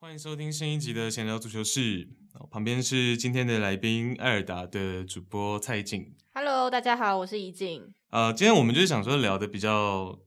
[0.00, 2.08] 欢迎收听新一集的闲聊足球室，
[2.50, 6.14] 旁边是今天的来宾艾尔达的主播蔡静。
[6.32, 7.92] Hello，大家好，我是怡静。
[8.08, 10.18] 呃，今天我们就是想说聊的比较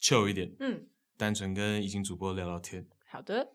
[0.00, 0.86] chill 一点，嗯，
[1.18, 2.86] 单纯跟怡静主播聊聊天。
[3.06, 3.52] 好的，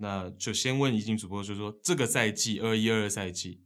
[0.00, 3.62] 那就先问怡静主播，就是说这个赛季二一二二赛季，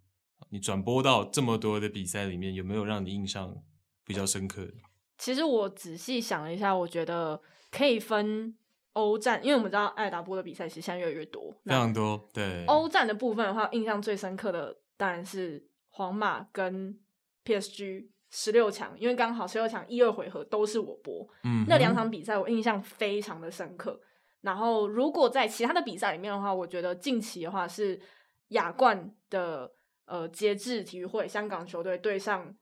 [0.51, 3.57] 你转播到这么多的比赛里面，有没有让你印象
[4.05, 4.73] 比较深刻的？
[5.17, 8.57] 其实我仔细想了一下，我觉得可以分
[8.95, 12.29] 欧战，因为我们知道爱达波的比赛其实现在越来越多，非常多。
[12.33, 16.99] 对，欧战的部分的话，印象最深刻的当然是皇马跟
[17.45, 24.01] PSG 十六强，因为刚好十六强一二回合都是我播，嗯，那两场比赛我印象非常的深刻。
[24.45, 27.99] 然后，如果在其他的比赛里面的话，我觉得近期的话是
[28.49, 29.73] 亚冠的
[30.05, 32.55] 呃节制体育会香港球队对上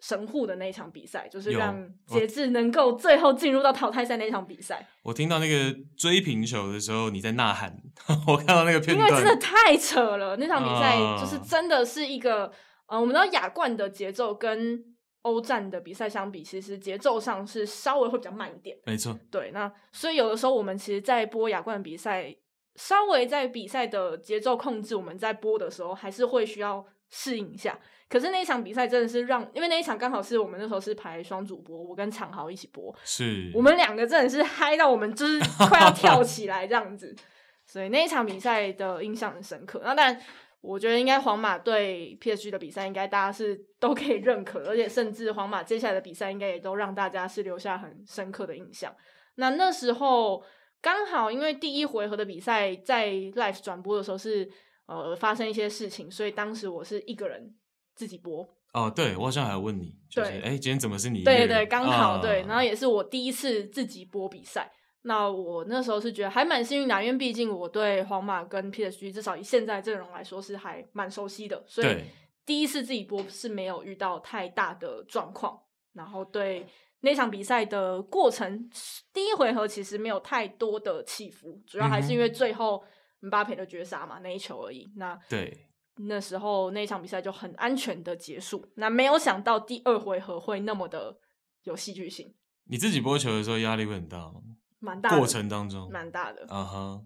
[0.00, 4.88] 神户的那一场比赛，就是让节制能够最后进入到淘汰赛那一场比赛。
[5.02, 7.76] 我听到那个追平球的时候你在呐喊，
[8.26, 12.50] 我看到那个片段，因为真的太扯了，那场比赛就是真的是一个
[12.86, 14.95] 呃，我们知道亚冠的节奏跟。
[15.26, 18.78] 欧战的比赛相比，其实节奏上是稍微会比较慢一点。
[18.84, 22.32] 没错，对，那所以有的时候我们其实，在播亚冠比赛，
[22.76, 27.76] 稍微在比赛的节奏控制，我们在播的时候还是会需要适应一下。
[28.08, 37.12] 可是那一场比赛真的是让，因为那一场刚好是我们那时候是排双主播，我跟昶豪一起播，是我们两个真的是嗨到我们就是快要跳起来这样子，
[37.66, 39.80] 所以那一场比赛的印象很深刻。
[39.82, 40.20] 那当然。
[40.66, 48.94] 我觉得应该皇马对 PSG 的比赛，应该大家是 都可以认可，而且甚至皇马接下来的比赛，应该也都让大家是留下很深刻的印象。
[49.36, 50.42] 那那时候
[50.80, 54.50] 刚好因为第一回合的比赛在 live 转播的时候是
[54.86, 57.54] 呃发生一些事情，所以当时我是一个人
[57.94, 58.46] 自己播。
[58.72, 61.24] 哦，对，我好像还要问你，就是哎，今天怎么是你？
[61.24, 64.70] 对对，刚好、哦、对，然后也是我第一次自己播比赛。
[65.06, 72.02] 那我那时候是觉得还蛮幸运的，因为毕竟我对皇马跟 PSG 至少以现在阵容来说是还蛮熟悉的，所以
[72.44, 75.56] 第一次自己播是没有遇到太大的状况。
[75.92, 76.66] 然后对
[77.02, 78.68] 那场比赛的过程，
[79.12, 82.82] 第一回合其实没有太多的起伏，主要还是因为最后
[83.20, 84.90] 姆巴佩的绝杀嘛，那一球而已。
[84.96, 85.68] 那对
[85.98, 88.66] 那时候那场比赛就很安全的结束。
[88.74, 91.16] 那没有想到第二回合会那么的
[91.62, 92.34] 有戏剧性。
[92.64, 94.40] 你自己播球的时候压力会很大吗？
[94.78, 97.02] 蛮大的，过程当中蛮大的，啊哈，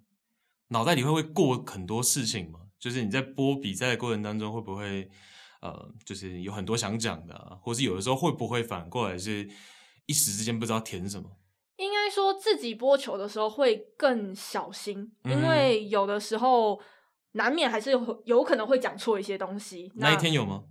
[0.68, 2.60] 脑袋里会不会过很多事情吗？
[2.78, 5.10] 就是你在播比赛的过程当中，会不会
[5.60, 9.48] 呃，就是有很多想讲的啊，或是有的时候会不会反过来是
[10.06, 11.30] 一时之间不知道填什么？
[11.76, 16.80] 应该说自己播球的时候会更小心，因为有的时候
[17.32, 19.90] 难免还是有有可能会讲错一些东西。
[19.94, 20.64] 那一天有吗？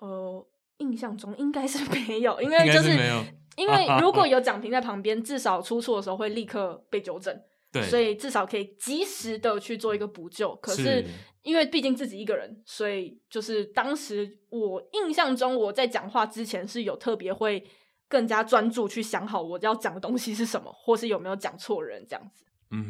[0.00, 0.46] 呃，
[0.78, 3.24] 印象中应该是没有，因为就是没有。
[3.56, 7.40] 因为 如果有讲评在旁边，至少出错的时候会立刻被纠正，
[7.72, 10.54] 对，所以至少可以及时的去做一个补救。
[10.56, 11.04] 可是
[11.42, 17.66] 因为毕竟自己一个人，所以就是当时我印象中我在讲话之前是有特别会
[18.08, 22.44] 更加专注去想好我要讲的东西是什么，或是有没有讲错人这样子。
[22.72, 22.84] 嗯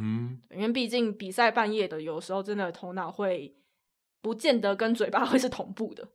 [0.51, 3.57] 哼，因为毕竟比赛半夜的，有时候真的头脑会
[4.21, 6.09] 不见得跟嘴巴会是同步的。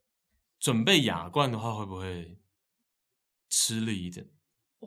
[0.60, 2.38] 准备亚冠的话，会不会
[3.50, 4.28] 吃力一点？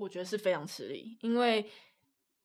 [0.01, 1.65] 我觉得是非常吃力，因为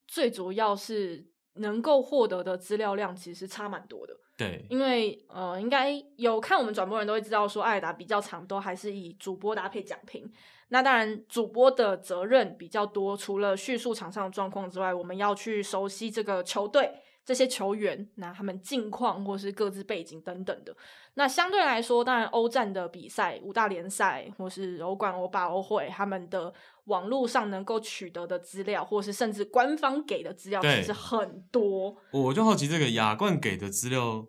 [0.07, 1.25] 最主要是
[1.55, 4.13] 能够获得的资料量其实差蛮多的。
[4.37, 10.31] 对，因为呃，应该有看我们转播人都会知道，说艾尔达比较长，都还是以主播搭配讲评。
[10.69, 16.91] 那当然，主播的责任比较多，除了叙述场上的状况之外，我们要去熟悉这个球队。
[17.25, 20.75] 这些球员，那他们近况或是各自背景等等的，
[21.13, 26.53] 那相对来说，当然欧战的比赛、五大联赛或是欧冠、欧霸、欧会，他们的
[26.85, 31.95] 网络上能够取得的资料，或是甚至官方给的资料，其实很多。
[32.11, 34.25] 我就好奇，这个亚冠给的资料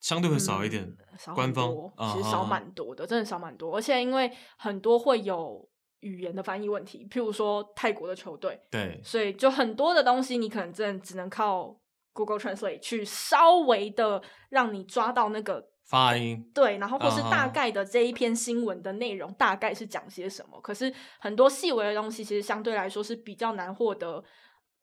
[0.00, 1.70] 相对会少一点，嗯、少官方
[2.12, 3.76] 其实少蛮多的，真的少蛮多。
[3.76, 5.68] 而且因为很多会有
[6.00, 11.80] 语言的翻译问题，譬如说泰国的球队，对，所以就很多的东西，你可能真的只能靠。
[12.16, 20.60] Google Translate 去稍微的让你抓到那个发音，对，然后或是大概的这一篇新闻的内容大概是讲些什么。
[20.60, 24.24] 可是很多细微的东西，其实相对来说是比较难获得，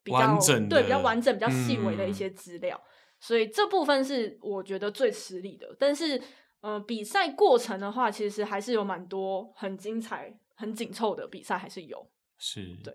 [0.02, 2.80] 比较完整，对，比较完整、比较细微的一些资料。
[2.82, 2.88] 嗯。
[3.20, 5.76] 所以这部分是我觉得最吃力的。
[5.78, 6.20] 但是，
[6.60, 12.10] 呃，比赛过程的话，其实还是有蛮多很精彩、很紧凑的比赛，还是有。
[12.38, 12.92] 是，对。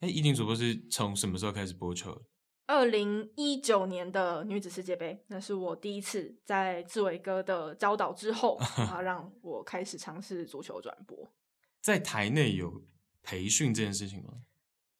[0.00, 2.20] 哎，一定主播是从什么时候开始播球？
[2.72, 11.30] 二零一九年的女子世界杯，那是我第一次在志伟哥的教导之后， 然后让我开始尝试足球转播。
[11.82, 12.82] 在台内有
[13.22, 14.32] 培训这件事情吗？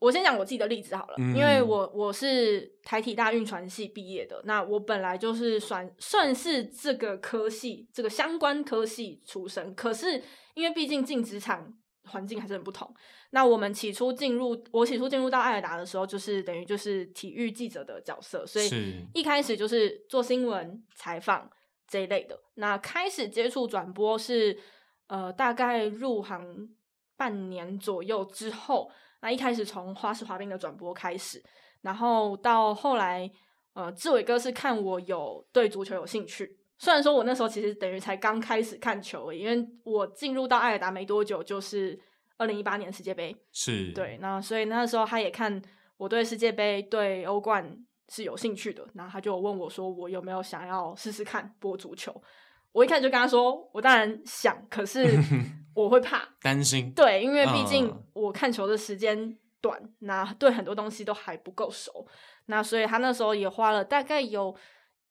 [0.00, 10.22] 我先讲我自己的例子好了，嗯、因为我我是台体大运传系毕业的，那我本来就是算算是这个科系这个相关科系出身，可是
[10.52, 11.72] 因为毕竟进职场
[12.04, 12.92] 环境还是很不同。
[13.30, 21.50] 那我们起初进入，我起初进入到爱尔达的时候，就是等于就是体育记者的角色，所以一开始就是做新闻采访
[21.86, 22.38] 这一类的。
[22.54, 24.58] 那开始接触转播是
[25.06, 26.68] 呃大概入行
[27.16, 28.90] 半年左右之后。
[29.24, 31.40] 那一开始从花式滑冰的转播开始，
[31.82, 33.30] 然后到后来，
[33.72, 36.58] 呃，志伟哥是看我有对足球有兴趣。
[36.82, 41.96] 虽然说我那时候其实等于才刚开始看球而已，因为我进入到爱尔达没多久，就是
[42.38, 43.36] 二零一八年世界杯。
[43.52, 43.92] 是。
[43.92, 45.62] 对，那所以那时候他也看
[45.96, 47.72] 我对世界杯、对欧冠
[48.08, 52.20] 是有兴趣的，然后他就问我说，我有没有想要试试看播足球？
[52.72, 55.06] 我一开始就跟他说，我当然想，可是。
[55.74, 62.06] 我会怕，担心，对，因为毕竟我看球的时间短，嗯、那对很多东西都还不够熟，
[62.44, 64.54] 那所以他那时候也花了大概有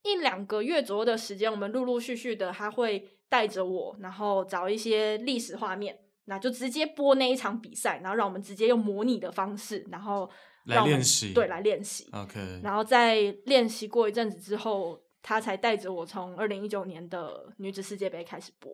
[0.03, 10.29] 一两个月左右的时间，我们陆陆续续的他会带着我，然后找一些历史画面，那就直接播那一场比赛，然后让我们直接用模拟的方式，然后
[10.65, 18.71] 来练习，对，来练习，OK，然后在练习过一阵子之后，他才带着我从二零一九年的女子世界杯开始播。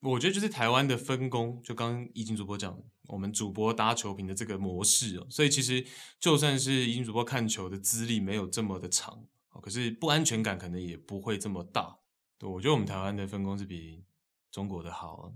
[0.00, 2.76] 我觉得就是台湾的分工，就刚刚怡景主播讲，
[3.06, 5.84] 我们主播搭球评的这个模式哦，所以其实
[6.18, 9.24] 就算是怡景主播看球的资历没有这么的长，
[9.60, 11.98] 可是不安全感可能也不会这么大。
[12.38, 14.04] 对，我觉得我们台湾的分工是比
[14.50, 15.34] 中国的好，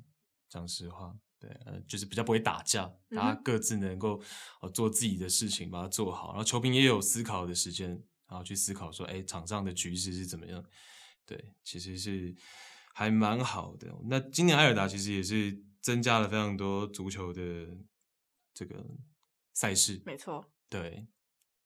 [0.49, 4.23] 讲实话，对，呃，就是比较不会打架，大家各自能够
[4.73, 7.91] 做自己的事情，把它做好，然后球评也有思考的时间，
[8.29, 10.65] 然后去思考说，哎，场上的局势是怎么样？
[11.25, 12.35] 对，其实是。
[12.99, 13.95] 还蛮好的。
[14.05, 17.77] 那今年埃尔达其实也是增加了非常多足球的
[18.55, 18.83] 这个
[19.53, 20.01] 赛事。
[20.07, 20.51] 没错。
[20.71, 21.07] 对，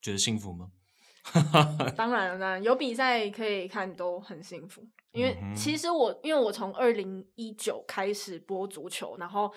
[0.03, 0.73] 觉得幸福吗？
[1.97, 4.83] 当然了，当然有比赛可以看都很幸福。
[5.13, 9.53] 因为其实我，因为我从二零一九开始播足球，然后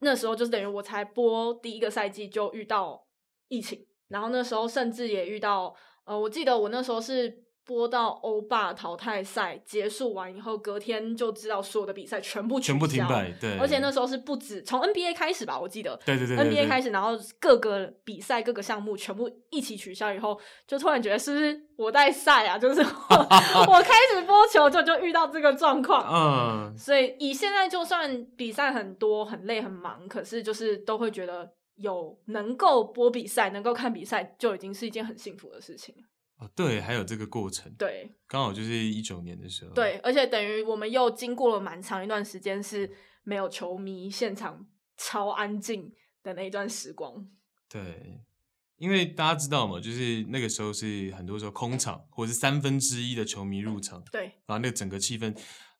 [0.00, 3.06] 那时候就是等于我才播第一个赛季就遇到
[3.48, 5.74] 疫情，然后那时候甚至也遇到，
[6.04, 7.45] 呃，我记得我那时候是。
[7.66, 13.58] 播到欧霸淘汰赛结束完以后，隔天就知道所有的比赛全部全部停摆，对。
[13.58, 22.56] 而且那时候是不止从 NBA 开始吧，我记得，对对对，对，NBA 开始，然后各个比赛各个项目全部一起取消以后，就突然觉得是不是我在赛啊？
[22.56, 22.86] 就是我，
[23.74, 26.06] 我开始播球就就遇到这个状况，
[26.72, 26.78] 嗯。
[26.78, 35.92] 所以以现在就算比赛很多很累很忙，可是就是都会觉得有能够播比赛，能够看比赛，就已经是一件很幸福的事情。
[36.38, 42.90] 哦，对，还有这个过程，对，刚好就是一九年的时候，对，而且等于我们又经过了蛮长一段时间是
[43.22, 44.66] 没有球迷，现场
[44.98, 45.90] 超安静
[46.22, 47.26] 的那一段时光。
[47.68, 48.20] 对，
[48.76, 55.34] 因为大家知道嘛，就是那个时候是很多时候空场，或者是三分之一的球迷入场，对，然后那个整个气氛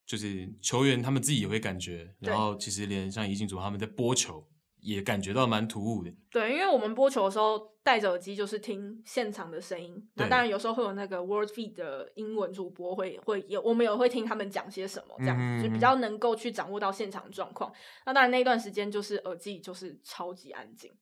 [0.07, 4.49] 就是球员他们自己也会感觉，然后其实连像怡静组他们在播球。
[4.87, 6.13] 也感觉到蛮突兀的。
[6.31, 10.01] 对，因为我们播球的时候戴着耳机，就是听现场的声音。
[10.15, 17.73] 那当然有时候会有那个 World Feed 的英文主播会会有，我们也会听他们讲些什么，这样就比较能够去掌握到现场状况。
[18.05, 20.93] 那当然那一段时间就是耳机就是超级安静，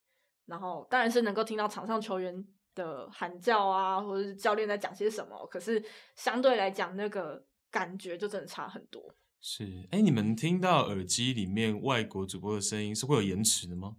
[0.47, 2.43] 然后当然是能够听到场上球员
[2.75, 5.47] 的喊叫啊，或者是教练在讲些什么。
[5.51, 5.85] 可是
[6.17, 9.15] 相对来讲，那个感觉就真的差很多。
[9.47, 13.97] 是，哎，你们听到耳机里面外国主播的声音是会有延迟的吗？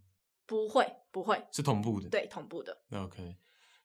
[0.47, 2.09] 不会，不会，是同步的。
[2.09, 2.75] 对，同步的。
[2.89, 3.37] OK，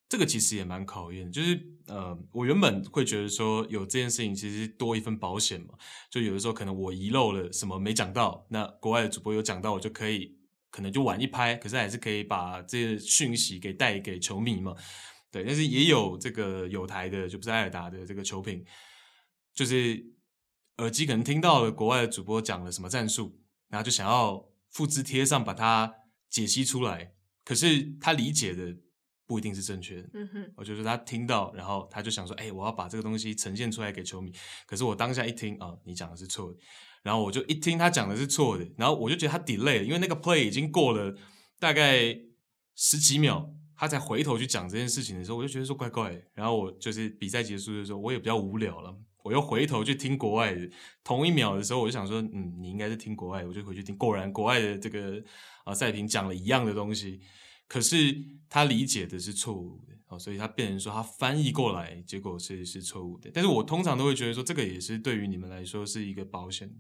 [0.08, 5.74] 这个其实也蛮考验，就是呃，我原本会觉得说有这件事情其实多一份保险嘛，
[6.10, 10.34] 就有的时候可能我遗漏了什么没讲到，那国外的主播有讲到，我就可以
[10.70, 14.74] 可能就晚一拍，可是还是可以把这些讯息给带给球迷嘛。
[15.30, 18.64] 对，但是也有这个有台的，就不是艾尔达的这个球评，
[19.52, 20.02] 就是。
[20.80, 25.94] 耳机可能听到了国外的主播讲了什么战术，然后就想要复制贴上，把它
[26.28, 27.12] 解析出来。
[27.44, 28.76] 可是他理解的
[29.26, 30.10] 不一定是正确的。
[30.14, 34.32] 嗯哼，我就是他听到，然后他就想说：“哎、欸，我要把这个东西呈现出来给球迷。”
[34.66, 36.58] 可是我当下一听啊、哦，你讲的是错的。
[37.02, 41.16] 然后我就一听他讲的是错的，然后我就觉得他 delay 了，因为那个 play 已经过了
[41.58, 42.14] 大概
[42.76, 46.22] 十几秒，他才回头去讲这件事情的时候，我就觉得说怪怪的。
[46.34, 48.94] 然后我就是比赛结束的时候，我也比较无聊了。
[49.22, 50.68] 我又回头去听国外的，
[51.04, 53.96] 同一秒的时候，我就想说，嗯，你应该是听国外，我就回去听。
[53.96, 55.22] 果然，国外的这个
[55.64, 57.20] 啊赛评讲了一样的东西，
[57.68, 58.14] 可是
[58.48, 63.30] 他理解的是错误的哦，所以他变成说他翻译过来，结果是是错误的。
[63.32, 66.70] 但是我通常都会觉得说，这个也是对于你们来说是一个保险。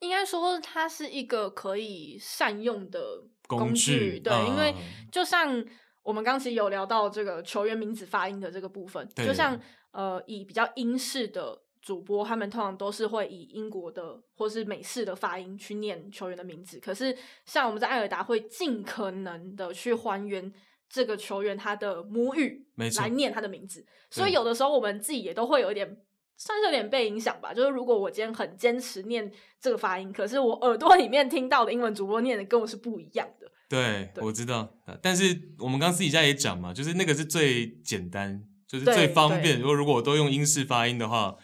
[0.00, 3.00] 应该说，它是一个可以善用的
[3.46, 3.64] 工具。
[3.64, 4.74] 工具对，嗯、因为
[5.10, 5.64] 就像
[6.02, 9.58] 我们刚其实有聊到这个球员名字发音的这个部分，就像
[9.92, 16.80] 呃，以比较英式的主播，他们通常都是会以英国的或是美式的发音去念球员的名字。
[16.80, 20.52] 可是像我们在艾尔达会尽可能的去还原。
[20.86, 22.64] 这个球员他的母语
[22.98, 25.96] 来念他的名字，所以有的时候我们自己也都会有一点，
[26.36, 27.52] 算是有点被影响吧。
[27.52, 29.28] 就是如果我今天很坚持念
[29.60, 33.50] 这个发音，可是我耳朵里面听到的英文主播念的跟我是不一样的。
[33.68, 34.72] 对，对我知道。
[35.02, 39.58] 但是我们刚私底下也讲嘛，就是那个是最简单，就是最方便。
[39.58, 41.34] 如果如果我都用英式发音的话，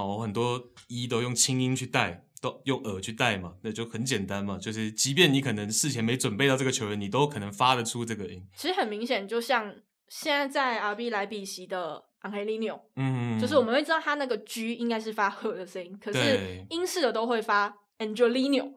[0.00, 2.24] 哦，我很多一都用轻音去带。
[2.42, 4.56] 都用耳去带嘛，那就很简单嘛。
[4.56, 8.42] 就是即便你可能事前没准备到这个球员，你都可能发得出这个音。
[8.56, 9.70] 其实很明显，就像
[10.08, 18.72] 现在在 RB 莱比锡的 Angelino，嗯，就是我们会知道他那个 G 应该是发赫的声音，可是英式的都会发 Angelino。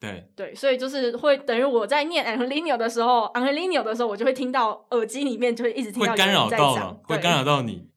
[0.00, 7.88] 对对，所以就是会等于我在念 Angelino 的时候，Angelino 的时候，我就会听到耳机里面就会一直听到会干扰到了，会干扰到你。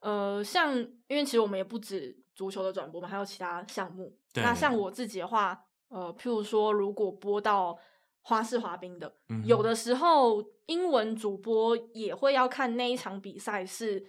[0.00, 0.76] 呃，像
[1.08, 4.16] 因为其实我们也不止足球的转播嘛，还有其他项目。
[4.34, 7.76] 那像我自己的话，呃，譬如说，如果播到
[8.20, 14.06] 花式滑冰的，嗯、有的时候英文主播也会要看那一场比赛是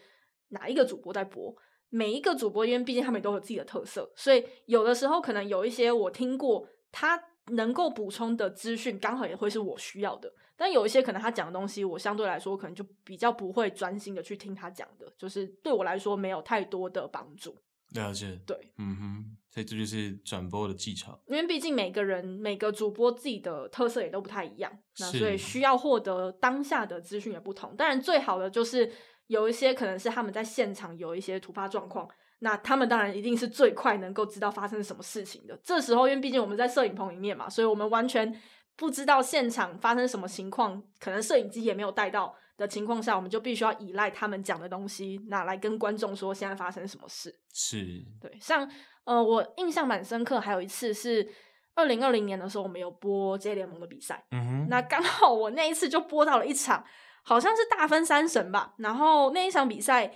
[0.49, 1.55] 哪一个主播在播。
[1.89, 10.31] 每一个主播，因为毕竟他们都有自己的特色，所以有的时候可能有一些我听过他能够补充的资讯，刚好也会是我需要的。
[10.55, 17.57] 但有一些可能他讲的东西，我相对来说可能就比较不会专心的去听他讲的，就是对我来说没有太多的帮助。
[17.95, 21.19] 了解，对，嗯哼，所以这就是转播的技巧。
[21.27, 27.75] 因为毕竟每个人每个主播自己的特色也都不太一样，那所以需要获得当下的资讯也不同。
[27.75, 28.91] 当然，最好的就是
[29.27, 32.07] 有一些可能是他们在现场有一些突发状况，
[32.39, 35.59] 那他们当然一定是最快能够知道发生什么事情的。
[35.63, 38.39] 这时候，因为毕竟我们在摄影棚里面嘛，所以我们完全
[38.75, 42.35] 不知道现场发生什么情况，可能摄影机也没有带到。
[42.59, 47.33] 的情况下，我们就必须要依赖他们讲的东西，那来跟观众说现在发生什么事。
[47.53, 48.69] 是，对，像
[49.05, 51.27] 呃，我印象蛮深刻，还有一次是
[51.73, 54.25] 二零二零年的时候，我们有播 J 联盟的比赛。
[54.31, 56.83] 嗯哼，那刚好我那一次就播到了一场，
[57.23, 58.75] 好像是大分三神吧。
[58.79, 60.13] 然后那一场比赛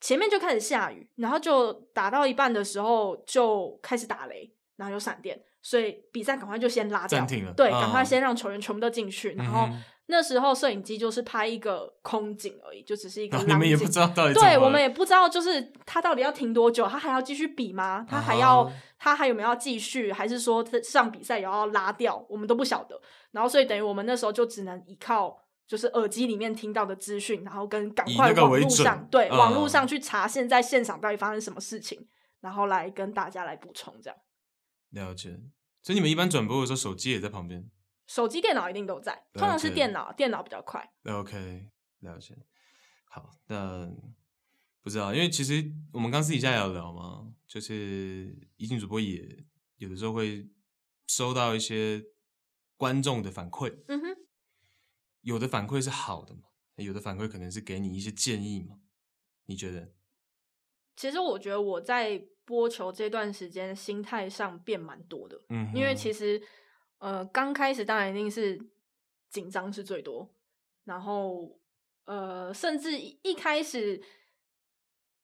[0.00, 7.52] 前面就开始下雨，然后就打到一半的时候就开始打雷，然后有闪电，所以比赛赶快就先拉掉，暂停了。
[7.54, 9.68] 对，赶快先让球员全部都进去，嗯、然后。
[10.08, 13.36] 那时候摄影机就是拍一个空景而已，就只是一个。
[13.38, 14.34] 你们也不知道到底。
[14.34, 18.06] 对，我们也不知道，就是他到底要停多久，他还要继续比吗？
[18.08, 18.72] 他还要，uh.
[19.00, 22.24] 他还有没有要继续，还是说他上比赛也要拉掉？
[22.28, 23.00] 我们都不晓得。
[23.32, 29.36] 然后，所以等于我们那时候就只能依靠，就是耳机里面听到的资讯，然后跟赶快网络上，对，uh.
[29.36, 32.06] 网络上去查现在现场到底发生什么事情，
[32.40, 34.16] 然后来跟大家来补充这样。
[34.90, 35.36] 了解。
[35.86, 37.70] 所以你们一般转播的时候，手机也在旁边。
[38.08, 40.92] 手机、电脑一定都在，通常是电脑，电脑比较快。
[41.04, 42.36] OK，了解。
[43.04, 43.88] 好，那
[44.82, 49.44] 不知道，因为其实我们刚私底下有聊嘛，就是一进主播也
[49.76, 50.50] 有的时候会
[51.06, 52.04] 收到一些
[52.76, 53.72] 观众的反馈。
[53.86, 54.16] 嗯哼，
[55.20, 58.80] 有的反馈是好的嘛，有的反馈可能是给你一些建议嘛。
[59.44, 59.94] 你觉得？
[60.96, 65.38] 其实我觉得我在播球这段时间心态上变蛮多的。
[65.50, 66.40] 嗯，因为其实。
[66.98, 68.58] 呃，刚开始当然一定是
[69.28, 70.26] 紧张是最多，
[70.84, 71.54] 然后
[72.06, 74.02] 呃，甚至一开始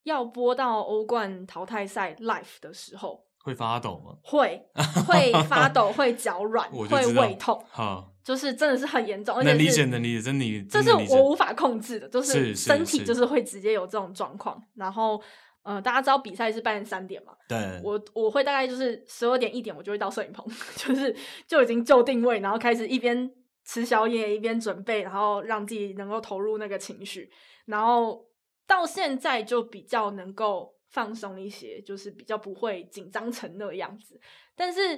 [0.03, 4.19] 要播到欧冠淘汰赛 live 的时候，会发抖吗？
[4.23, 4.69] 会，
[5.07, 15.21] 会发抖，会脚 软，会胃痛，好，就是真的是很严重，而且能理解，能理解，真的，这是我无法控制的，就是身体就是会直接有这种状况，然后。
[15.63, 17.37] 呃，大家知道比赛是半夜三点嘛？
[17.49, 20.45] 对，我我会大概就是十二点一点，我就会到摄影棚，
[20.77, 21.15] 就是
[21.47, 23.31] 就已经就定位，然后开始一边
[23.65, 27.31] 吃宵夜一边准备，然后让自己能够投入那个情绪，
[27.67, 28.27] 然后
[28.67, 34.21] 到现在就比较能够放松一些，就是比较不会紧张成那个样子。
[34.57, 34.97] 但是，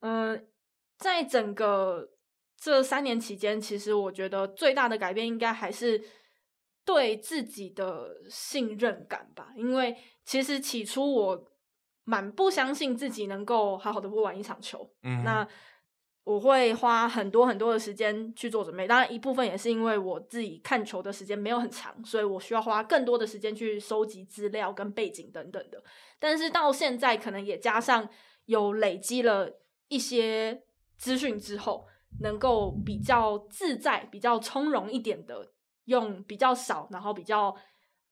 [0.00, 0.42] 嗯、呃，
[0.96, 2.08] 在整个
[2.58, 6.02] 这三年期间，其实我觉得最大的改变应该还是。
[6.84, 11.50] 对自己的信任感吧，因为其实起初我
[12.04, 14.90] 蛮不相信自己能够好好的播完一场球。
[15.02, 15.46] 嗯，那
[16.24, 25.82] 我会花很多很多的时间去做准备，当然一部分也是因为我自己看球的时间没有很长，所以我需要花更多的时间去收集资料跟背景等等的。
[26.18, 28.08] 但是到现在，可能也加上
[28.46, 30.62] 有累积了一些
[30.96, 31.86] 资讯之后，
[32.20, 35.52] 能够比较自在、比较从容一点的。
[35.90, 37.54] 用比较少，然后比较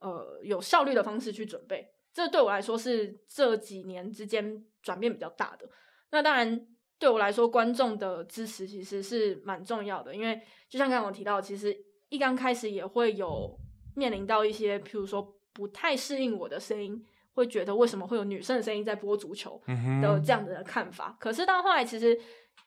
[0.01, 1.89] 呃有效率的方式去准备。
[2.13, 5.69] 这对我来说是这几年之间转变比较大的。
[6.11, 6.67] 那当然，
[6.99, 11.77] 对我来说，观众的支持其实是蛮重要的，因为就像刚刚我提到，其实
[12.09, 13.57] 一刚开始也会有
[13.95, 17.01] 面临到一些，譬如说不太适应我的声音，
[17.35, 19.61] 会觉得为什么会有女生的声音在播足球
[20.03, 21.11] 的这样的看法。
[21.11, 22.19] 嗯、可是到后来，其实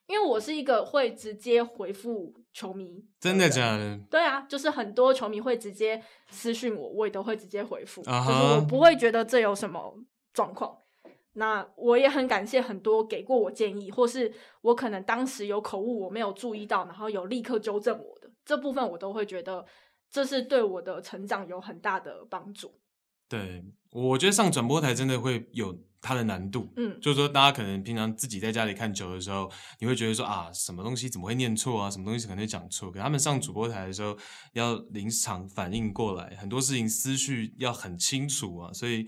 [0.08, 3.98] 因为我是一个会直接回复球迷，真的假的？
[4.10, 8.28] 对啊，就是很多球迷会直接私讯我，我也都会直接回复，uh -huh.
[8.28, 9.98] 就是我不会觉得这有什么
[10.34, 10.78] 状况。
[11.34, 19.66] 那我也很感谢很多给过我建议，或是我可能当时有口误我没有注意到，然后有立刻纠正我的这部分，我都会觉得
[20.10, 22.74] 这是对我的成长有很大的帮助。
[23.30, 34.18] 对，我觉得上转播台真的会有它的难度，嗯，就是说大家可能平常自己在家里看球的时候，你会觉得说啊，什么东西怎么会念错啊，什么东西可能会讲错，可他们上主播台的时候
[34.54, 39.08] 要临场反应过来，很多事情思绪要很清楚啊，所以。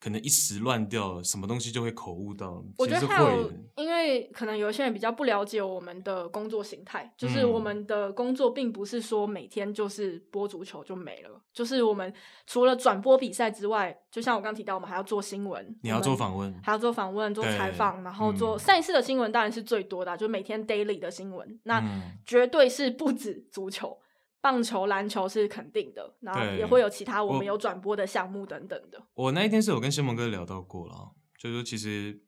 [0.00, 2.64] 可能一时乱掉，什么东西就会口误到。
[2.78, 12.12] 我觉得还有，因为可能有些人比较不了解我们的工作形态，就是我们的工作并不是说每天就是播足球就没了，就是我们
[12.46, 21.82] 除了转播比赛之外，就像我刚提到，我们还要做新闻，你要做访问，还要做访问、做采访，然后做赛事的新闻，当然是最多的，就每天 daily 的新闻，那
[22.24, 23.98] 绝对是不止足球。
[24.42, 28.98] 棒球、篮球是肯定的，然后也会有其他我们有转播的项目等等的。
[29.12, 32.22] 我，我那一天是有跟先蒙哥聊到过了，就是说其实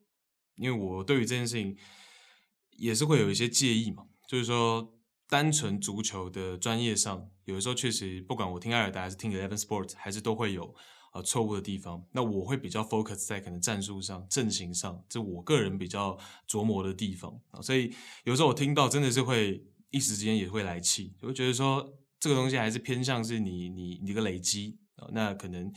[0.57, 1.75] 因为我对于这件事情
[2.73, 4.93] 也是会有一些介意嘛，就是说
[5.27, 10.75] 单纯足球的专业上，有的时候确实不管我听艾尔达还是听 Eleven Sports，还是都会有
[11.15, 12.05] 呃错误的地方。
[12.13, 17.63] 那我会比较 focus 在可能战术上、阵型上，这我个人比较琢磨的地方啊。
[17.63, 21.95] 所以有时候我听到真的是会一时之间也会来气，就会觉得说。
[22.23, 24.79] 这个东西还是偏向是你你你的累积，
[25.11, 25.73] 那可能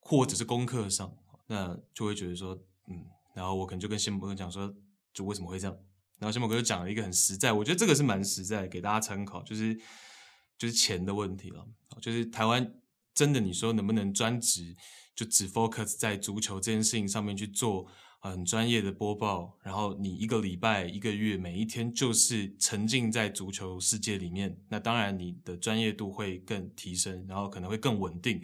[0.00, 4.74] 或者是功课上，那就会觉得说，嗯，然后我可能就跟谢某哥讲说，
[5.14, 5.78] 就为什么会这样？
[6.18, 9.72] 然后谢某哥就讲了一个很实在，我觉得这个是蛮实在，给大家参考，就是
[10.58, 11.64] 就是钱的问题了，
[12.02, 12.74] 就是台湾
[13.14, 14.74] 真的你说能不能专职
[15.14, 17.86] 就只 focus 在足球这件事情上面去做？
[18.22, 28.42] 很专业的播报，然后你一个礼拜、一个月、每一天就是沉浸在足球世界里面，那当然你的专业度会更提升，然后可能会更稳定，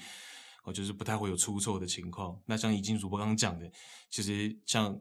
[0.64, 2.40] 哦，就是不太会有出错的情况。
[2.46, 3.70] 那像已经主播刚刚讲的，
[4.08, 4.98] 其实像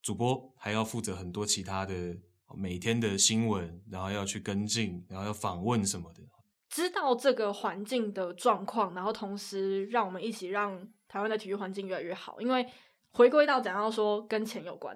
[0.00, 2.16] 主播还要负责很多其他的
[2.56, 6.22] 每天的新闻，然后要去跟进，然后要访问什么的。
[6.70, 12.66] 知道这个环境的状况，然后同时让我们一起让台湾的体育环境越来越好，因为。
[13.14, 14.94] 回归到讲到说跟钱有关，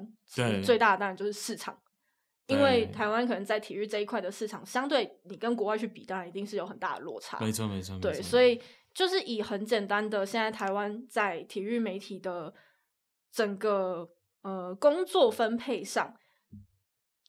[0.64, 1.80] 最大的当然就是市场，
[2.48, 7.38] 因为台湾可能在体育这一块的市场，相对你跟国外去比，当然一定是有很大的落差。
[7.38, 7.96] 没错，没错。
[8.00, 8.60] 对，所以
[8.92, 12.52] 就是以很简单的，现在台湾在体育媒体的
[13.30, 14.08] 整个
[14.42, 16.12] 呃工作分配上，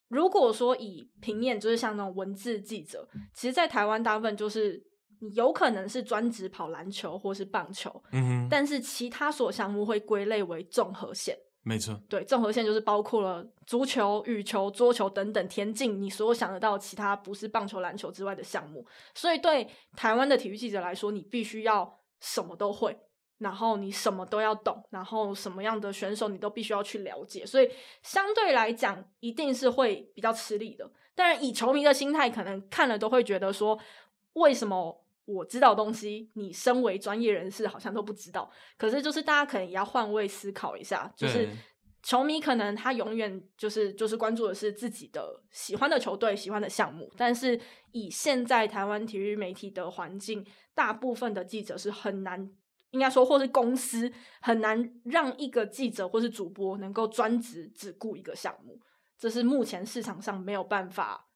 [0.08, 4.89] 如果说以平面，就是像那种文字记者，其实，在台湾大部分就是。
[5.20, 18.82] 你有可能是专职跑篮球或是棒球，嗯哼，但是其他所有项目会归类为综合线，没错，对，综合线就是包括了足球、羽球、桌球等等田径，你所有想得到其他不是棒球、篮球之外的项目。
[19.14, 22.98] 所以对台湾的体育记者来说，你必须要什么都会，
[23.36, 27.68] 然后你什么都要懂，然后什么样的选手你都必须要去了解，所以
[28.02, 30.90] 相对来讲一定是会比较吃力的。
[31.14, 33.78] 当然，以球迷的心态，可能看了都会觉得说，
[34.32, 34.99] 为什么？
[35.32, 38.50] 我知道东西，你身为专业人士好像都不知道。
[38.76, 41.48] 可是，就是大家可能也要换位思考一下，就是
[42.02, 47.12] 球迷可能他永远就是就是关注的是自己的喜欢的球队、喜欢的项目。
[47.16, 47.60] 但是，
[47.92, 52.50] 以现在台湾体育媒体的环境，大部分的记者是很难，
[52.90, 58.80] 应该说或是公司很难让一个记者或是主播能够专职只顾一个项目。
[59.18, 61.26] 这是目前市场上没有办法。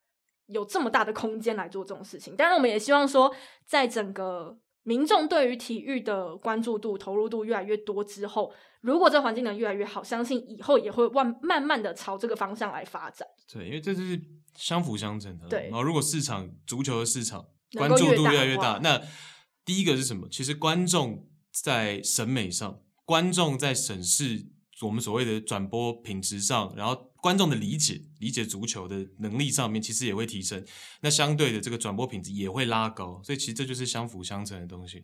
[0.47, 3.35] 有这么大的空间来做这种事情，当然我们也希望说，
[3.67, 8.53] 在整个民众对于体育的关注度、投入度越来越多之后，
[8.83, 13.27] 如果这环境能越来越好，相信以后也会慢慢慢的朝这个方向来发展。
[13.51, 14.21] 对，因为这是
[14.55, 15.49] 相辅相成的。
[15.49, 17.47] 对，然后如果市场足球的市场
[17.79, 19.01] 关注度越来越大，那
[19.65, 20.29] 第一个是什么？
[20.31, 24.47] 其实观众在审美上，观众在审视
[24.83, 27.11] 我们所谓的转播品质上，然后。
[27.25, 30.63] 观众的理解、理解足球的能力上面，其实也会提升。
[31.01, 33.19] 那相对的，这个转播品质也会拉高。
[33.25, 35.03] 所以，其实这就是相辅相成的东西。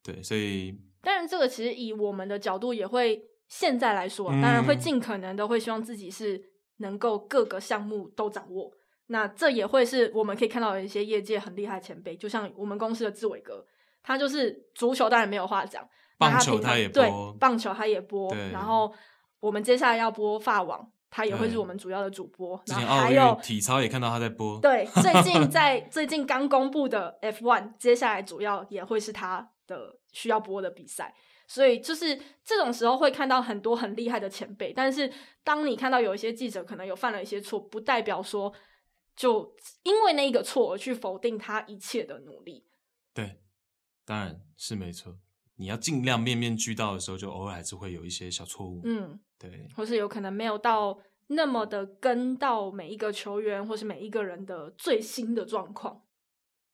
[0.00, 0.70] 对，所以
[1.02, 6.40] 当然，这个其实以我们的角度也会现在来说，当然会尽可能的会希望自己是
[6.76, 8.72] 能够各个项目都掌握。
[9.08, 13.66] 那这也会是我们可以看到的一些业界很厉害前辈，就像我们公司的志伟哥，
[14.04, 15.84] 他就是足球当然没有话讲，
[16.18, 18.92] 棒球他也播，对，棒球他也播，然后
[19.40, 22.60] 我们接下来要播法网，他也会是我们主要的主播。
[22.66, 31.14] 然后还有体操也看到他在播，对，最近在最近刚公布的 F1，接下来主要也会是他的需要播的比赛。
[31.48, 35.08] 所以就是这种时候会看到很多很厉害的前辈，但是
[35.44, 38.52] 当你看到有一些记者可能有犯了一些错，不代表说
[39.14, 42.66] 就因为那一个错而去否定他一切的努力。
[43.14, 43.38] 对，
[44.04, 45.18] 当然是没错。
[45.56, 48.80] 你要尽量面面俱到的时候，就偶尔还是会有一些小错误。
[48.84, 56.04] 嗯，对，或是有可能没有到那么的跟到每一个球员或是每一个人的最新的状况。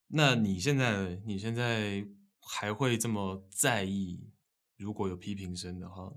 [0.08, 2.06] 那你现在你现在
[2.38, 4.28] 还会这么在意？
[4.76, 6.12] 如果有批评声的话，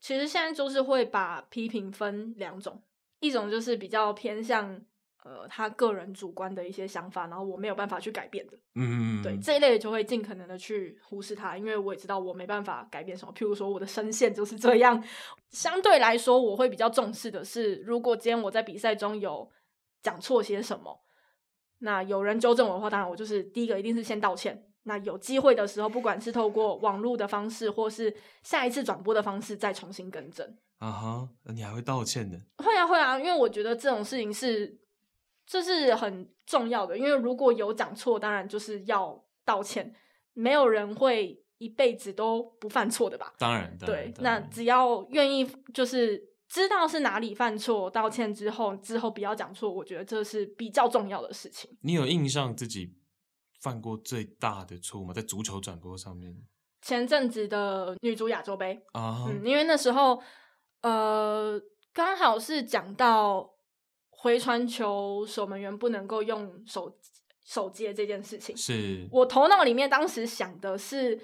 [0.00, 2.82] 其实现在就是会把批评分两种，
[3.20, 4.80] 一种就是比较偏向
[5.24, 13.32] 呃他个人主观的一些想法，然后我没有办法去改变的，嗯，对这一类就会尽可能的去忽视他，因为我也知道我没办法改变什么。
[13.34, 15.02] 譬如说我的声线就是这样，
[15.50, 19.50] 相对来说我会比较重视的是，如果今天我在比赛中有
[20.02, 21.00] 讲错些什么，
[21.80, 24.64] 那有人纠正我的话，当然我就是第一个一定是先道歉。
[24.84, 30.56] 那有机会的时候，不管是透过网络的方式，或是下一次转播的方式，再重新更正。
[30.78, 32.40] 啊哈，你还会道歉的？
[32.56, 34.78] 会啊，会啊，因为我觉得这种事情是，
[35.48, 36.96] 这是很重要的。
[36.96, 39.92] 因为如果有讲错，当然就是要道歉。
[40.34, 43.34] 没有人会一辈子都不犯错的吧？
[43.38, 44.22] 当然，当然对。
[44.22, 51.76] 那只要愿意，就是知道是哪里犯错，道歉之后，之后不要讲错，我觉得这是比较重要的事情。
[51.80, 52.94] 你有印象自己
[53.60, 55.12] 犯过最大的错误吗？
[55.12, 56.36] 在足球转播上面，
[56.82, 60.22] 前阵子的女足亚洲杯啊，嗯，因为那时候
[60.82, 61.60] 呃
[61.92, 63.50] 刚好是讲到
[64.20, 66.92] 回传球守门员不能够用手
[67.44, 69.08] 手接这件事情，是。
[69.12, 71.20] 我头脑里面当时想的是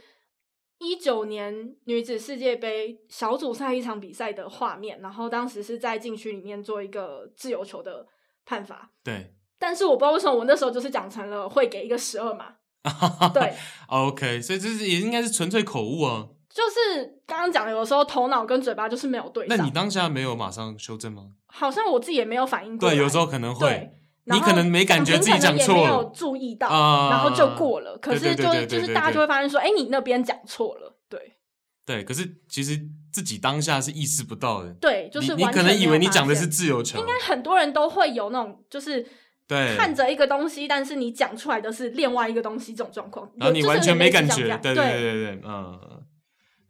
[0.78, 8.06] 一九年女子世界杯小组赛一场比赛的画面，然后当时是在禁区里面做一个自由球的
[8.44, 9.34] 判罚，对。
[9.58, 12.54] 但是我不知道为什么我那时候就是讲成了会给一个十二码，
[13.34, 13.54] 对
[13.88, 16.28] ，OK，所以这是也应该是纯粹口误啊。
[16.54, 19.56] 就是刚刚讲的，有时候头脑跟嘴巴就是没有对上。
[19.56, 21.30] 那你当下没有马上修正吗？
[21.46, 22.94] 好像我自己也没有反应过来。
[22.94, 23.90] 对，有时候可能会，
[24.26, 27.98] 你可能没感觉自己讲错了，没有注意到，啊、然后就过了。
[27.98, 31.36] 可是就就是大家就会发现说，哎、欸，你那边讲错了，对。
[31.84, 32.80] 对，可是其实
[33.12, 34.72] 自己当下是意识不到的。
[34.74, 39.04] 对，就是你，你可能以为你讲的是自由球，应该很多人都会有那种就是。
[39.46, 45.78] 对，看着一个东西，但是你讲出来的是另外一个东西，这种状况，然后你完全没感觉，对对对，对嗯，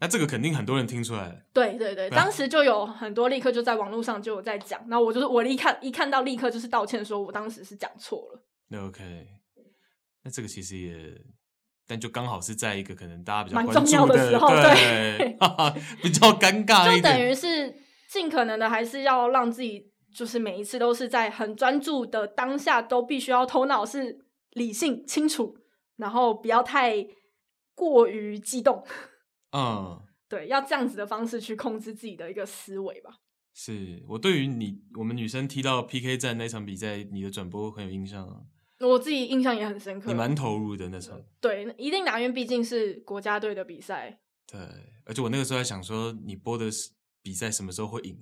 [0.05, 8.43] 那这个肯定很多人听出来了，对对对，当时就有很多立刻就在网络上就有在讲，然后我就是我一看一看到立刻就是道歉，说我当时是讲错了。
[8.69, 9.27] 那 OK，
[10.23, 10.95] 那这个其实也，
[11.87, 15.39] 但就刚好是在一个可能大家比较蛮重要的时候，对，对
[16.03, 17.75] 比较尴尬就等于是
[18.11, 19.95] 尽可能的还是要让自己。
[20.15, 24.17] 就是每一次都是在很专注的当下，都必须要头脑是
[24.53, 25.57] 理性清楚，
[25.97, 27.05] 然后不要太
[27.75, 28.87] 过于激动。
[29.57, 33.19] 嗯，对，要这样子的方式去控制自己的一个思维吧。
[33.53, 38.41] 是我对于你我们女生踢到 PK 战那场比赛，你的转播很有印象啊。
[38.81, 41.23] 我自己印象也很深刻，你蛮投入的那场。
[41.41, 44.21] 对，一定打，因为毕竟是国家队的比赛。
[44.47, 44.61] 对，
[45.05, 46.69] 而且我那个时候还想说，你播的
[47.23, 48.19] 比赛什么时候会赢？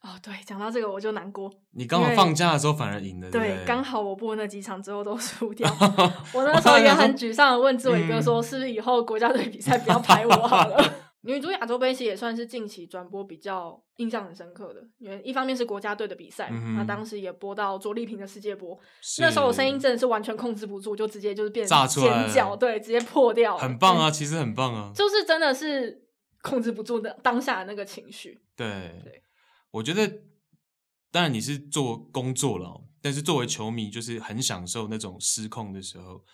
[0.00, 1.52] 哦，对，讲到这个我就难过。
[1.72, 5.68] 你刚好放假的时候反而赢了，对，刚好我播那几场之后都输掉。
[6.32, 10.78] 我那时候也很沮丧的问志伟哥说：“是不是以后国家队比赛不要排我好了？”
[11.22, 18.78] 女足亚洲杯其实也算是近期转播比较印象很深刻的，因为一方面是国家队的比赛，嗯、那当时也播到卓丽萍的世界波，
[19.18, 26.04] 那时候我声音真的是完全控制不住，就直接就是变成尖叫，对，直接破掉，很棒啊，其实很棒啊，就是真的是
[26.40, 28.66] 控制不住的当下的那个情绪，对
[29.02, 29.20] 对。
[29.78, 30.22] 我觉得，
[31.12, 36.24] 当然你是做工作了，但是作为球迷，就是很享受那种失控的时候。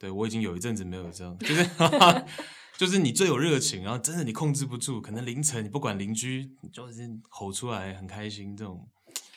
[0.00, 1.64] 对，我已经有一阵子没有这样，就是
[2.76, 8.88] 就是你最有热情，然后真的你控制不住，可能凌晨你不管邻居，你就是吼出来很开心这种。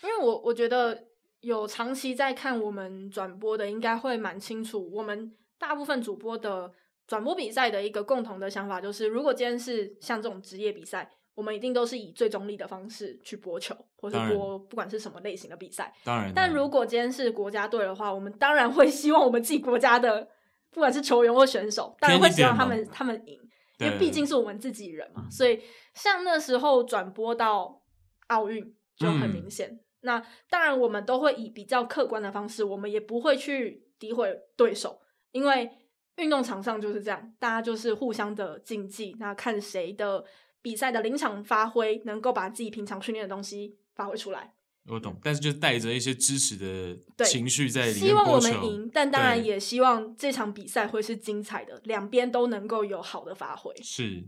[0.03, 1.07] 因为我我觉得
[1.41, 6.71] 有长期在看我们转播的，应该会蛮清楚，我们大部分主播的
[7.05, 11.11] 转播比赛的一个共同的想法，就是如果今天是像这种职业比赛。
[11.33, 15.93] 我们一定都是以最中立的方式去播球，或是播不管是什么类型的比赛。
[16.03, 20.27] 当然，但如果今天是国家队的话，我们当然会希望我们自己国家的，
[20.71, 23.39] 不管是球员或选手，当然会希望他们他们赢，
[23.79, 25.27] 因为毕竟是我们自己人嘛。
[25.29, 25.61] 所以
[25.93, 27.81] 像那时候转播到
[28.27, 34.99] 奥运就很明显，那当然，我们都会以比较客观的方式，我们也不会去诋毁对手，
[35.31, 35.71] 因为
[36.17, 40.23] 运动场上就是这样，大家就是互相的竞技，那看谁的
[40.61, 44.53] 比赛的临场发挥能够把自己平常训练的东西发挥出来。
[44.87, 53.71] 我懂，但是就带着一些支持的情绪在里面，希望我们赢，但当然也希望这场比赛会是精彩的，两边都能够有好的发挥。
[53.83, 54.27] 是，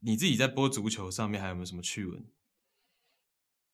[0.00, 2.24] 你自己在播足球上面还有没有什么趣闻？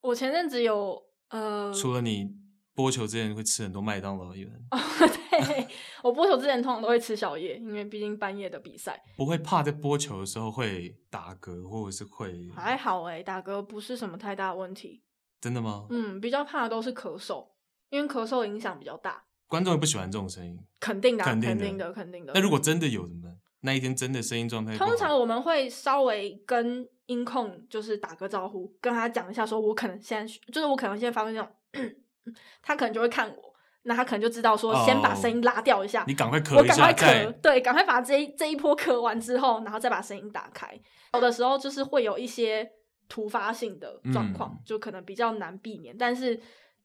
[0.01, 2.35] 我前阵子有呃，除了你
[2.75, 4.53] 播球之前会吃很多麦当劳以外，
[6.03, 15.03] 我播球之前通常都会吃宵夜，因为毕竟半夜的比赛，不会怕在播球的时候会打嗝，或者是会还好哎，打嗝不是什么太大的问题。
[15.41, 15.87] 真的吗？
[15.91, 17.47] 嗯，比较怕的都是咳嗽，
[17.91, 19.25] 因为咳嗽影响比较大。
[19.47, 22.33] 观众也不喜欢这种声音，肯定的，肯定的，肯定的，肯定的。
[22.35, 23.39] 那如果真的有怎么办？
[23.61, 31.51] 那一天真的声音状态，通常我们会稍微跟音控就是打个招呼，跟他讲一下，说我可能现在就是我可能现在发生这种，
[32.63, 33.48] 他可能就会看我，
[33.89, 40.79] 那他可能就知道说先把声音拉掉一下，哦、你赶快咳一下，我赶快咳，对，赶快把这一这一波咳完之后，然后再把声音打开。
[41.15, 42.71] 有的时候就是会有一些。
[43.11, 46.39] 突发性的状况、嗯、就可能比较难避免，但是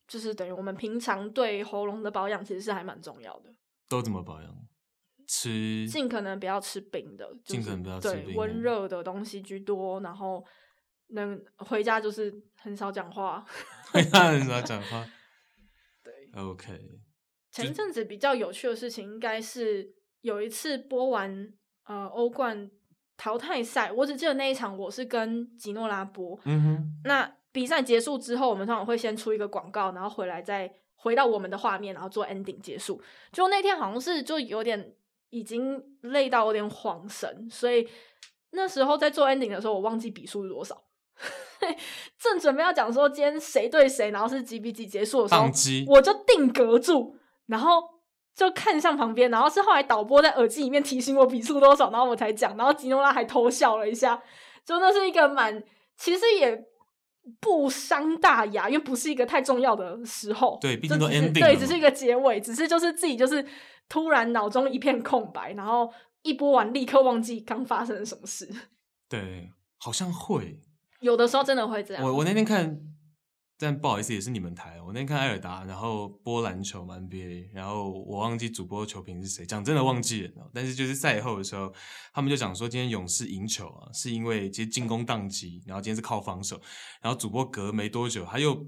[0.07, 3.53] 就是等于我们平常对喉咙的保养其实是还蛮重要的。
[3.89, 4.49] 都怎么保养？
[5.27, 9.99] 吃尽可能不要吃冰的，尽、就是、可能不要吃温热的东西居多。
[9.99, 10.41] 然后
[11.07, 13.43] 能回家就是很少讲话，
[13.91, 15.05] 回家很少讲话。
[16.33, 16.79] 对，OK。
[17.51, 21.53] 前一阵子比较有趣的事情，应该是有一次播完
[21.85, 22.71] 呃欧冠。
[23.15, 26.37] 淘汰赛，我只记得那一场我是跟吉诺拉播。
[26.45, 27.01] 嗯哼。
[27.05, 32.99] 那比赛结束之后，我们通常会先出一个广告，然后回来再回到我们的画面，然后做 ending 结束。
[33.31, 34.95] 就那天好像是就有点
[35.29, 37.87] 已经累到有点恍神，所以
[38.49, 40.83] 那时候在做 ending 的时候，我忘记比数是多少。
[42.19, 45.49] 正准备要讲说今天谁对谁，然后是几比几结束的时候，
[45.87, 47.15] 我就定格住，
[47.47, 47.93] 然后。
[48.35, 54.19] 就看向旁边，然后是后来导播在耳机里面提醒我比数多少，然后我才讲，然后吉诺拉还偷笑了一下，
[54.65, 55.63] 就那是一个蛮，
[55.95, 56.65] 其实也
[57.39, 63.45] 不伤大雅，因为不是一个太重要的时候，对，毕竟都 ending 对，只是一个结尾，只是就是自己就是
[63.87, 68.49] 突然脑中一片空白，然后一播完立刻忘记刚发生了什么事，
[69.07, 70.59] 对，好像会
[71.03, 72.79] 有的时候真的会这样，我我那天看。
[73.55, 74.81] 但不好意思，也是你们台。
[74.81, 80.49] 我那天看艾尔达，然后播篮球 NBA，然后我忘记主播球评是谁，讲真的忘记了。
[80.53, 81.71] 但是就是赛后的时候，
[82.13, 86.59] 他们就讲说，今天勇士赢球啊，是因为其实进攻宕机，然后今天是靠防守。
[87.01, 88.67] 然后主播隔没多久，他又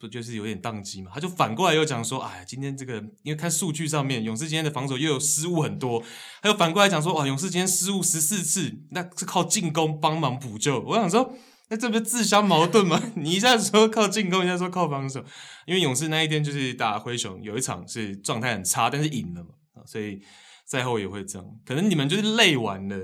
[0.00, 6.02] 不就是有点宕机嘛，他就反过来又讲说，哎，今天这个因为看数据上面，勇士今天的防守又有失误很多，
[6.40, 10.80] 他又反过来讲说，哇，勇士今天失误十四次，那是靠进攻帮忙补救。
[10.80, 11.32] 我想说。
[11.72, 13.02] 那这不是自相矛盾吗？
[13.16, 15.24] 你一下子说靠进攻，一下说靠防守，
[15.64, 19.54] 因为勇士那一天就是打灰熊，有一场是状态很差，但是赢了嘛，
[19.86, 20.20] 所以
[20.66, 21.48] 赛后也会这样。
[21.64, 22.96] 可能你们就是累完了，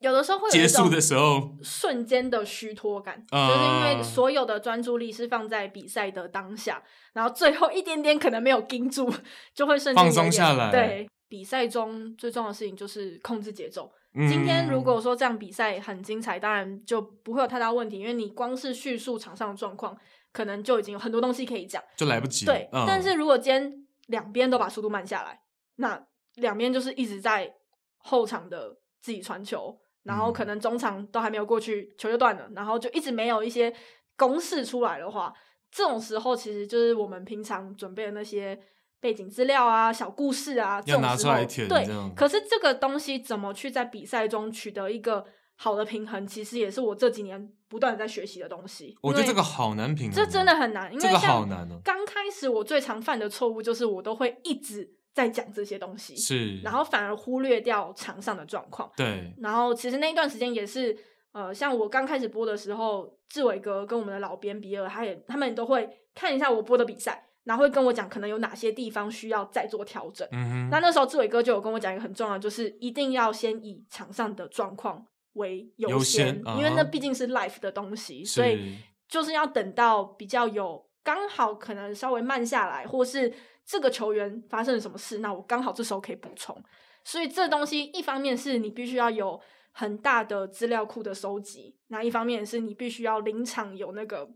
[0.00, 6.82] 有的时候会结束的时候瞬间的虚脱感，就是因为所有的专注力是放在比赛的当下，
[7.14, 9.10] 然后最后一点点可能没有盯住，
[9.54, 10.70] 就会瞬间放松下来。
[10.70, 13.90] 对，比赛中最重要的事情就是控制节奏。
[14.16, 19.98] 今天如果说这样比赛很精彩，当然就不会有太大问题，因为你光是叙述场上的状况，
[20.32, 22.46] 可能就已经有很多东西可以讲，就来不及。
[22.46, 25.40] 对，嗯、但是如果今天两边都把速度慢下来，
[25.76, 26.00] 那
[26.36, 27.52] 两边就是一直在
[27.96, 33.74] 后场的自己传球，然后可能中场都还没有过去，球就断了，然后就一直没有一些
[34.16, 35.34] 攻势出来的话，
[35.72, 38.56] 这种时候其实就是我们平常准备的那些。
[39.04, 41.68] 背景资料啊，小故事啊，要拿出来填。
[41.68, 41.86] 对，
[42.16, 45.22] 可是这个东西怎么去在比赛中取得一个
[45.56, 48.96] 好的平衡，其实也是我这几年不断在学习的东西。
[49.02, 51.78] 我觉得这个好难平衡，这真的很难，因为这个好难哦。
[51.84, 58.90] 刚开始我最常犯的错误就是我都会一直在讲这些东西，是，然后反而忽略掉场上的状况。
[58.96, 60.96] 对，然后其实那一段时间也是，
[61.32, 67.26] 呃，像我刚开始播的时候，志伟哥跟我们的老编比尔，他也他们都会看一下我播的比赛。
[67.44, 70.26] 然后会跟我讲，可能有哪些地方需要再做调整。
[70.70, 83.30] 那那时候志伟哥就有跟我讲一个很重要，就是一定要先以场上的状况为优先，优先，因为那毕竟是 life 的东西，所以就是要等到比较有刚好可能稍微慢下来，或是
[83.66, 86.56] 这个球员发生了什么事，那我刚好这时候可以补充。
[87.04, 89.38] 所以这东西一方面是你必须要有
[89.72, 94.30] 很大的资料库的收集，那一方面是你必须要临场有那个。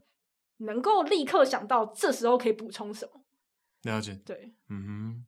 [0.59, 3.25] 能够立刻想到这时候可以补充什么？
[3.83, 4.15] 了解。
[4.25, 5.27] 对，嗯哼，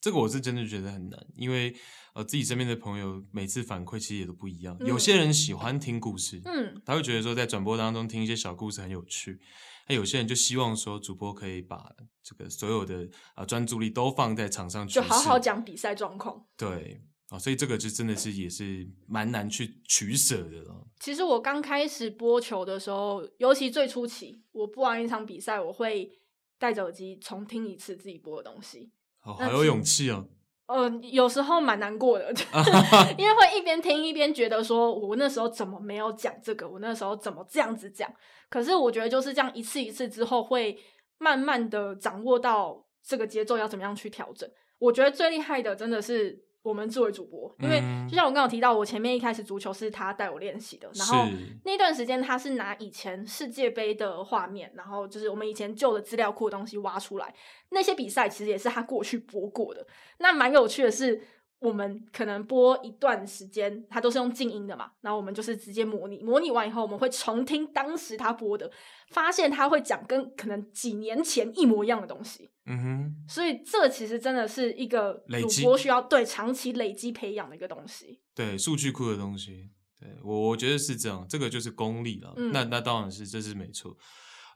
[0.00, 1.74] 这个我是真的觉得很难，因为
[2.14, 4.76] 呃，自己身边的朋友每次反馈其实也都不一样。
[4.80, 9.40] 嗯、有些人喜欢听故事，嗯，他会觉得说在转播当中听一些小故事很有趣。
[9.86, 16.46] 那有些人就希望说主播可以把这个所有的啊专注力都放在场上去，就好好讲比赛状况。
[16.56, 20.86] 对啊，所以这个就真的是也是蛮难去取舍的了。
[21.00, 26.12] 其实我刚开始播球的时候，尤其最初期，我播完一场比赛，我会
[26.58, 28.90] 戴着耳机重听一次自己播的东西。
[29.22, 30.28] 哦，好有勇气哦。
[30.66, 32.30] 呃，有时候蛮难过的，
[33.18, 36.68] 因为会一边听一边觉得说，我那时候怎么没有讲这个？
[36.68, 38.12] 我那时候怎么这样子讲？
[38.50, 40.78] 可是我觉得就是这样一次一次之后，会
[41.18, 44.48] 慢慢的掌握到这个节奏要怎么样去调整。
[44.78, 46.44] 我觉得最厉害的真的是。
[46.64, 51.26] 我们作为主播，因为就像我刚刚提到，我前面一开始足球是他带我练习的，然后
[51.62, 57.34] 那段时间他是拿以前世界杯的画面，然后就是我们以前旧的资料库的东西挖出来，
[57.68, 59.86] 那些比赛其实也是他过去播过的。
[60.18, 61.20] 那蛮有趣的是，
[61.64, 68.70] 我们可能播一段时间，它都是用静音的嘛，然后我们就是直接模拟，模拟完以后，我们会重听当时他播的，
[69.08, 72.50] 发现他会讲跟可能几年前一模一样的东西。
[72.66, 82.32] 嗯哼，所以这其实真的是一个主播需要对长期累积培养的一个东西，对数据库的东西，对我我觉得是这样，这个就是功力了。
[82.36, 83.94] 嗯、那那当然是这是没错，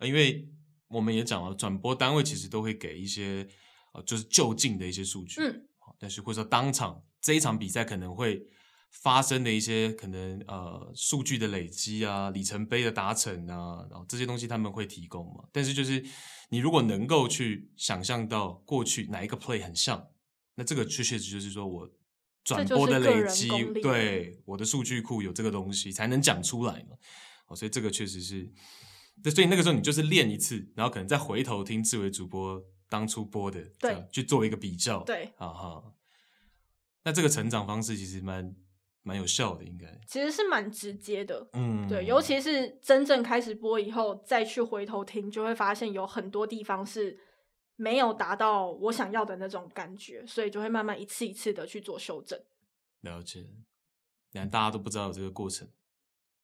[0.01, 0.49] 因为
[0.89, 3.47] 我们也讲了，转播单位其实都会给一些
[3.93, 5.68] 呃就是就近的一些数据，嗯，
[5.99, 8.47] 但是或者说当场这一场比赛可能会
[8.91, 16.05] 发生的一些可能呃数据的累积啊，里程碑的达成啊，然后这些东西他们会提供嘛，但是就是。
[16.51, 20.09] 你如果能够去想象到过去哪一个 play 很像，
[20.55, 21.91] 那这个确确实就是说我
[22.43, 23.51] 转播的累积，
[23.83, 26.97] 对我的数据库有这个东西才能讲出来嘛。
[27.49, 28.51] 哦，所以这个确实是，
[29.31, 35.95] 所以那个时候你就是练一次，然后可能再回头听志伟主播当初播的，对，去做一个比较，对，啊哈。
[37.05, 38.55] 那这个成长方式其实蛮。
[39.05, 47.19] 蛮有效的，应该其实是蛮直接的，嗯，对，尤其是真正开始播以后，再去回头听，就会发现有很多地方是
[47.77, 52.39] 没有达到我想要的那种感觉，所以就会慢慢一次一次的去做修正。
[53.01, 53.47] 了解，
[54.33, 55.67] 连大家都不知道有这个过程，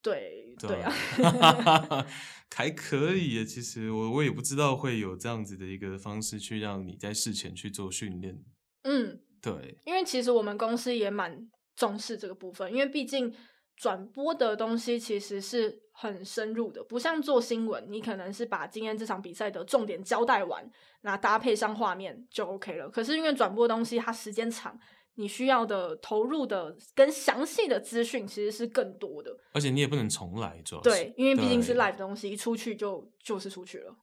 [0.05, 2.07] 对对啊，
[2.55, 3.45] 还可以耶。
[3.45, 8.39] 其实我我也不知道会有这样子的一个方式去让你在事前去做训练。
[8.83, 11.49] 嗯，对，因为其实我们公司也蛮。
[11.77, 13.35] 重视这个部分，因为毕竟
[13.75, 20.65] 转播的东西其实是很深入的，不像做新闻，你可能是把今天这场比赛的重点交代完，
[21.01, 22.89] 那搭配上画面就 OK 了。
[22.89, 24.79] 可是因为转播的东西它时间长，
[25.15, 33.95] 你需要的投入的跟详细的资讯其实是更多的，而且你也不能重来，主要对，因为毕竟是 live 的东西，一出去就就是出去了。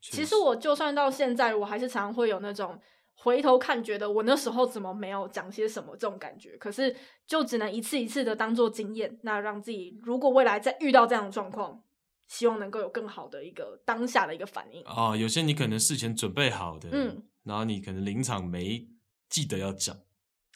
[0.00, 2.78] 其实我就算到现在，我还是常常会有那种。
[3.16, 6.94] 回头看，觉得我那时候怎么没有讲些什么这种感觉，可是
[7.26, 11.80] 就只能一次一次的当做经验，那让自己如果未来再遇到这样的状况，
[12.26, 14.82] 希望能够有更好的一个当下的一个反应。
[14.84, 18.84] 哦，有些你可能事前准备好的，嗯，然后你可能临场没
[19.28, 19.96] 记得要讲，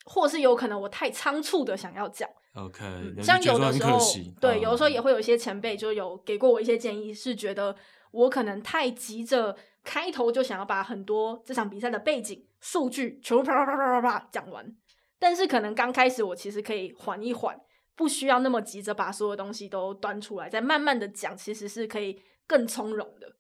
[0.09, 2.29] 或是有可能我太仓促的想要讲。
[2.55, 3.99] OK，像有的时候，
[4.41, 7.77] 对，哦，有的时候也会有一些前辈就有给过我一些建议，是觉得
[8.11, 9.57] 我可能太急着。
[9.85, 14.77] 开头就想要把很多这场比赛的背景、数据全部啪啪啪啪啪啪讲完，
[15.19, 17.59] 但是可能刚开始我其实可以缓一缓，
[17.95, 23.37] 不需要那么急着把所有东西都端出来，再慢慢的讲，其实是可以更从容的。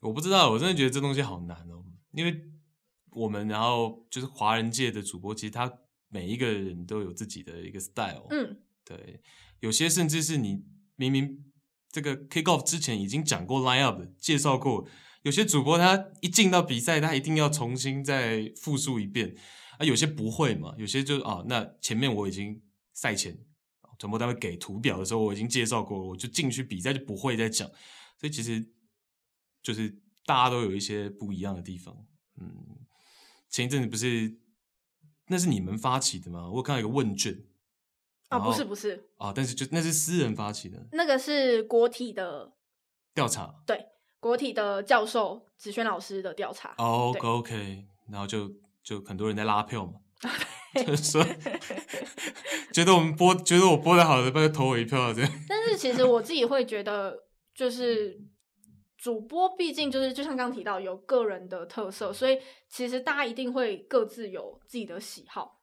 [0.00, 2.40] 我不知道，我真的觉得这东西好难哦，因为
[3.10, 5.70] 我们然后就是华人界的主播，其实他
[6.12, 9.22] 每一个人都有自己的一个 style，嗯，对，
[9.60, 10.62] 有些甚至是你
[10.96, 11.42] 明明
[11.90, 14.86] 这个 kick off 之前已经讲过 line up 介绍过。
[15.22, 19.34] 有些主播他一进到比赛，他一定要重新再复述一遍
[19.78, 19.86] 啊。
[19.86, 22.60] 有些不会嘛，有些就啊，那前面我已经
[22.92, 23.38] 赛前
[23.98, 27.66] 转播单位给图表的时候，我已经介绍过了，我就进去比赛就不会再讲。
[28.18, 28.68] 所以其实
[29.62, 29.88] 就是
[30.26, 31.96] 大家都有一些不一样的地方。
[32.40, 32.52] 嗯，
[33.48, 34.36] 前一阵子不是
[35.32, 36.48] 那是你们发起的吗？
[36.50, 37.42] 我有看到一个问卷
[38.28, 42.52] 啊，不是不是啊，但是就那是私人发起的，那个是国体的
[43.14, 43.86] 调查，对。
[44.20, 48.48] 国体的教授子轩老师的调查，OK OK，然后就
[48.80, 49.94] 就很多人在拉票嘛，
[50.86, 51.26] 就是说
[52.72, 55.44] 觉得我们播，觉得我播的好的，不要投我一票这样。
[55.48, 58.16] 但是其实我自己会觉得，就是
[59.02, 62.38] 主播毕竟就是就像刚刚提到有个人的特色，所以
[62.68, 65.60] 其实大家一定会各自有自己的喜好。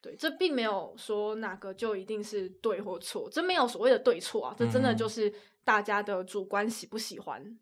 [0.00, 7.58] 对，这并没有说哪个就一定是对或错，这没有所谓的对错啊，这真的就是大家的主观喜不喜欢。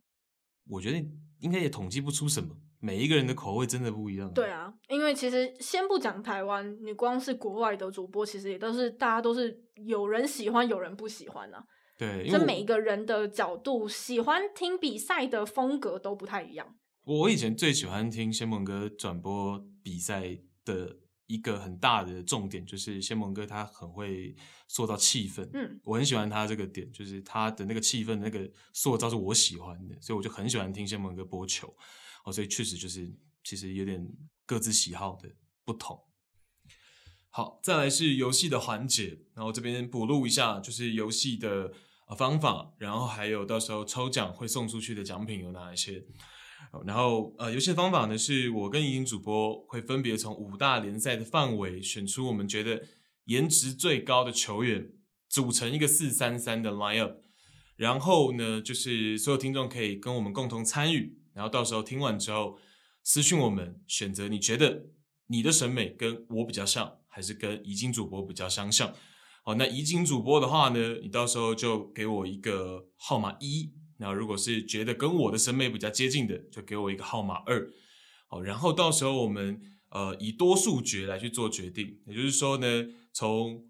[0.69, 1.03] 我觉得
[1.39, 4.31] 应该也统计不出什么，每一个人的口味真的不一样。
[4.35, 11.65] 对啊，因为其实先不讲台湾，你光是国外的主播，其实也都是大家都是有人喜欢，有人不喜欢啊。
[11.99, 16.77] 对，这每一个人的角度喜欢听比赛的风格都不太一样。
[17.05, 24.37] 我以前最喜欢听仙盟哥转播比赛的一个很大的重点，就是仙盟哥他很会
[24.69, 25.49] 塑造气氛。
[25.55, 31.75] 嗯，我很喜欢他这个点，就是他的那个气氛那个塑造是我喜欢的，所以我就很喜欢听仙盟哥播球。
[32.25, 33.11] 哦，所以确实就是
[33.43, 34.07] 其实有点
[34.45, 35.31] 各自喜好的
[35.65, 35.99] 不同。
[37.31, 41.73] 好，再来是游戏的环节，然后这边补录一下，就是游戏的。
[42.15, 46.05] 方法，然后还有到时候抽奖会送出去的奖品有哪一些？
[46.85, 52.83] 然后呃，游戏方法呢，是我跟怡景主播会分别从五大联赛的范围选出我们觉得
[53.25, 54.91] 颜值最高的球员，
[55.29, 57.19] 组成一个四三三的 line up。
[57.77, 62.59] 然后呢，就是所有听众可以跟我们共同参与，然后到时候听完之后
[63.03, 64.87] 私信我们，选择你觉得
[65.27, 68.93] 你的审美跟我比较像，还是跟怡景主播比较相像。
[69.47, 73.73] 好，那怡景主播的话呢，你到时候就给我一个号码一。
[73.99, 77.71] 那如果是觉得跟我的审美比较接近的，就给我一个号码二。
[78.27, 82.01] 好，然后到时候我们呃以多数决来去做决定。
[82.09, 83.65] 也就是说呢，从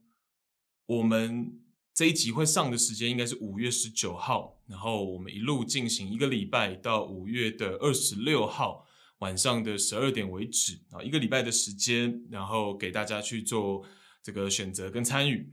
[0.87, 1.61] 我们
[1.93, 8.87] 这一集会上的时间应该是五月十九号，然后我们一路进行一个礼拜到五月的二十六号
[9.18, 13.85] 晚上的十二点为止啊，一个礼拜的时间，然后给大家去做
[14.22, 15.53] 这个选择跟参与。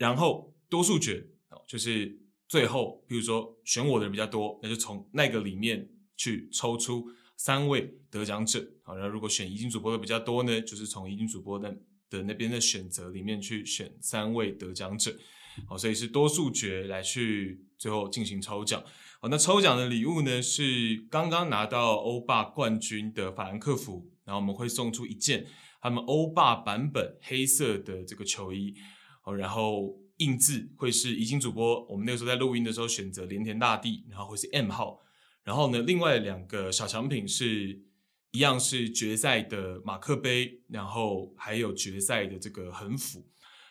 [0.00, 1.22] 然后多数决
[1.68, 5.86] 就是最后，比如说选我的人比较多，那就从那个里面
[6.16, 8.66] 去抽出三位得奖者。
[8.82, 11.76] 好，然后如果选怡景主播的比较多呢，就是从怡景主播的
[12.08, 15.14] 的那边的选择里面去选三位得奖者。
[15.68, 18.82] 好，所以是多数决来去最后进行抽奖。
[19.20, 25.46] 好，那抽奖的礼物呢是刚刚拿到欧霸冠军的法兰克福，然后我们会送出一件
[25.82, 28.74] 他们欧霸版本黑色的这个球衣。
[29.22, 35.00] 哦然后印字会是怡景主播，我们那个时候在录音的时候选择连田大地，然后会是 M 号。
[35.42, 37.82] 然后呢，另外两个小奖品是
[38.32, 43.26] 一样是决赛的马克杯，然后还有决赛的这个横幅。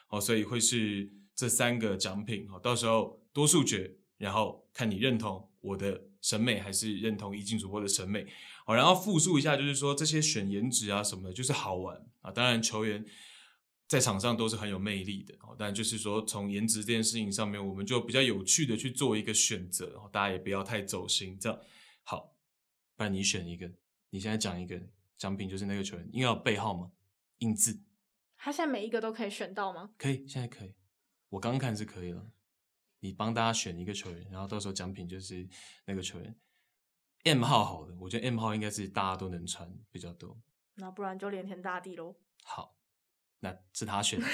[0.10, 2.48] 哦，所以会是这三个奖品。
[2.52, 8.26] 哦，到时候多数决，然后看你认同我的审美还是认同怡景主播的审美。
[8.66, 12.32] 好，然后复述一下，就是说这些选颜值啊什么的，就是好玩啊。
[12.32, 13.06] 当然球员。
[13.90, 21.60] 在场上都是很有魅力的哦，但就是说从颜值这件事情上面，我们就比较有趣的去做一个选择，大家也不要太走心，这样
[22.04, 22.36] 好。
[22.96, 23.72] 不然你选一个，
[24.12, 24.80] 你现在讲一个
[25.18, 26.92] 奖品，就是那个球员，因为有背号吗？
[27.40, 27.82] 印字？
[28.38, 29.90] 他现在每一个都可以选到吗？
[29.98, 30.76] 可以，现在可以。
[31.30, 32.32] 我刚看是可以了。
[33.00, 35.50] 你帮大家选一个球员，然后到时候奖品就是
[35.86, 36.36] 那个球员
[37.24, 40.40] M 号，好的，我觉得 M 号应该是大家都能穿比较多。
[40.76, 42.16] 那不然就连天大地喽。
[42.44, 42.79] 好。
[43.42, 44.26] 那是他选的，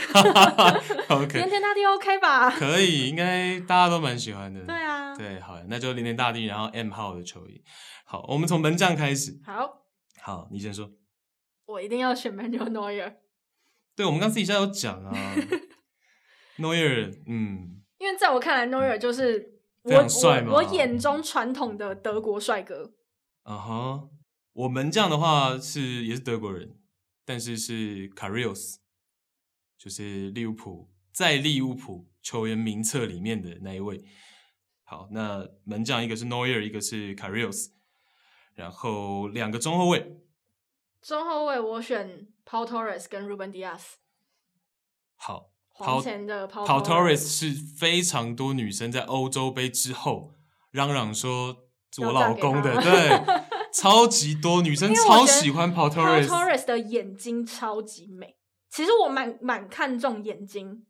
[1.09, 1.33] OK。
[1.37, 2.49] 连天大地 OK 吧？
[2.49, 4.61] 可以，应该大家都蛮喜欢的。
[4.65, 7.63] 对啊，对，好，那就连天大地，然后 M 号的球衣。
[8.05, 9.39] 好，我们从门将开始。
[9.45, 9.83] 好，
[10.21, 10.89] 好，你先说。
[11.67, 13.15] 我一定要选 Manuel Neuer。
[13.95, 15.35] 对，我们刚私底下有讲啊，
[16.57, 22.91] Neuer，嗯，因为在我看来，Neuer 就是我非常帅嘛，我眼中传统的德国帅哥。
[23.43, 24.09] 啊哈、uh，huh,
[24.53, 26.79] 我门将的话是也是德国人，
[27.23, 28.77] 但是是 Karius。
[29.77, 34.03] 就是利物浦在利物浦球员名册里面的那一位。
[34.83, 37.71] 好，那门将一个是 Neuer，一个是 Carius，
[38.53, 40.21] 然后两个中后卫。
[41.01, 43.81] 中后卫我选 Paul Torres 跟 Ruben Diaz。
[45.15, 50.33] 好，黄前的 Paul, Paul Torres 是非常多女生在欧洲杯之后
[50.71, 53.23] 嚷嚷说是我老公的，对，
[53.73, 56.27] 超级多女生 超喜欢 Paul Torres。
[56.27, 58.35] Paul Torres 的眼睛超级美。
[58.75, 60.85] 其实我蛮蛮看重眼睛，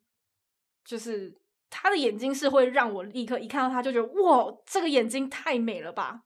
[0.83, 6.23] 就是他的眼睛是会让我立刻一看到他就觉得哇，这个眼睛太美了吧，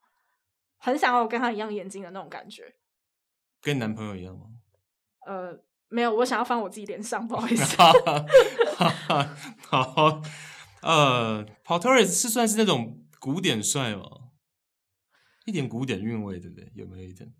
[0.77, 2.75] 很想要跟他一样眼睛的那种感觉。
[3.61, 4.45] 跟男朋友一样吗？
[5.27, 7.75] 呃，没有，我想要放我自己脸上，不好意思。
[9.67, 10.21] 好，
[10.81, 14.03] 呃，Paul Torres 是算是那种古典帅吗？
[15.43, 16.71] 一点古典韵味，对不对？
[16.73, 17.33] 有没有一点？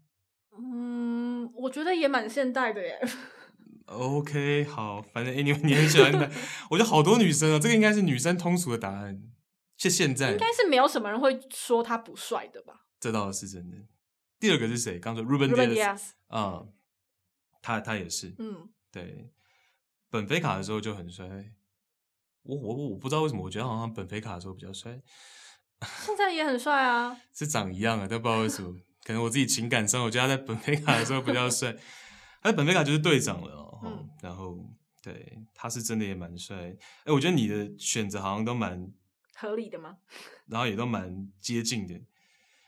[0.57, 2.99] 嗯，我觉得也蛮现代的耶。
[3.89, 6.31] OK，好，反正 anyway 你很喜欢的，
[6.69, 9.21] 我觉得好多女生啊，这个应该是女生通俗的答案。
[9.77, 12.87] 是现在，应该是没有什么人会说他不帅的吧？
[12.99, 13.77] 这倒是真的。
[14.37, 14.99] 第二个是谁？
[14.99, 16.65] 刚说 Ruben Dias 啊，
[17.61, 19.31] 他他也是，嗯，对，
[20.09, 21.53] 本菲卡的时候就很帅。
[22.43, 24.99] 我我我不知道为什么，我觉得好像本菲卡的时候比较帅。
[26.05, 28.75] 现在也很帅啊，是长一样啊，但不知道为什么。
[29.05, 31.73] 可能我自己情感上，我觉得他在本菲卡的时候比较帅。
[32.41, 33.79] 他本菲卡就是队长了哦。
[33.83, 34.57] 嗯、然后
[35.01, 36.75] 对，他是真的也蛮帅。
[37.05, 38.91] 哎，我觉得你的选择好像都蛮
[39.35, 39.97] 合理的吗？
[40.47, 41.93] 然后也都蛮接近的。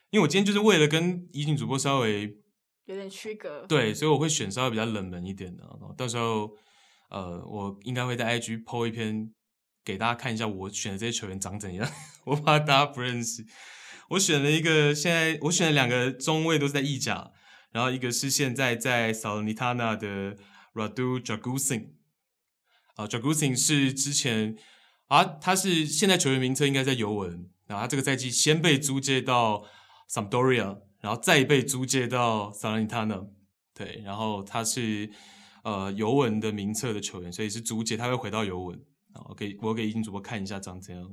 [0.09, 2.37] 因为我今天就是为了跟怡景主播稍微
[2.85, 5.63] 有点区隔，对，所以我会选稍微比较冷门一点的。
[5.95, 6.55] 到时候，
[7.09, 9.33] 呃，我应该会在 IG po 一篇
[9.85, 11.89] 给大家看一下我选的这些球员长怎样。
[12.25, 13.45] 我怕大家不认识。
[14.09, 17.31] 我选了一个，现在我选了两个中卫都是在意甲，
[17.71, 20.37] 然后一个是现在在 Salernitana 的
[20.73, 21.89] Radu Dragusin
[22.95, 24.57] 啊，Dragusin 是之前
[25.07, 29.65] 啊，他是现在球员名册应该在尤文，然后他这个赛季先被租借到。
[30.13, 33.29] Sampdoria，然后再被租借到 Salernitana，
[33.73, 35.09] 对，然后他是
[35.63, 38.77] 呃尤文的名册的球员，所以是租借，他会回到尤文。
[39.15, 41.09] 然后给我给怡景主播看一下长怎样，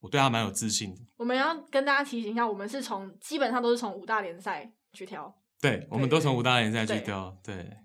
[0.00, 1.02] 我对他蛮有自信的。
[1.18, 7.76] 我们要跟大家提醒一下，我们是从基本上都是从五大联赛去挑，对，我们都从五大联赛去挑，对，对，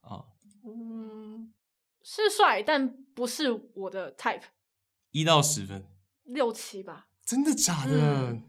[0.00, 0.24] 啊，
[0.64, 1.52] 嗯，
[2.02, 4.42] 是帅，但不是我的 type。
[5.12, 5.84] 一到十分，
[6.24, 7.08] 六七吧？
[7.24, 8.30] 真的假的？
[8.30, 8.42] 嗯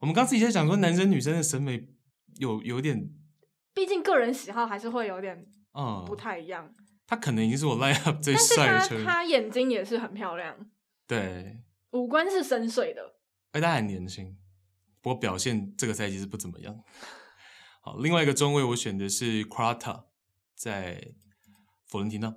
[0.00, 1.88] 我们刚自己在讲说，男生女生的审美
[2.36, 3.10] 有有点，
[3.74, 6.72] 毕竟个人喜好还是会有点，嗯，不太一样。
[6.78, 10.70] 嗯、他可能已经是我 line up 最帅的他眼睛也是很漂亮，
[11.08, 13.16] 对，五官是深邃的，
[13.50, 14.38] 而他很年轻，
[15.00, 16.80] 不过表现这个赛季是不怎么样。
[17.88, 20.04] 好，另外一个中卫我选的是 Quarta，
[20.54, 21.14] 在
[21.86, 22.36] 佛伦蒂纳，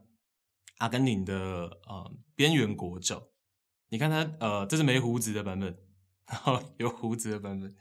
[0.77, 3.27] 阿根廷的呃边缘国脚。
[3.89, 5.77] 你看他呃，这是没胡子的版本。
[6.25, 7.75] 然后有胡子的版本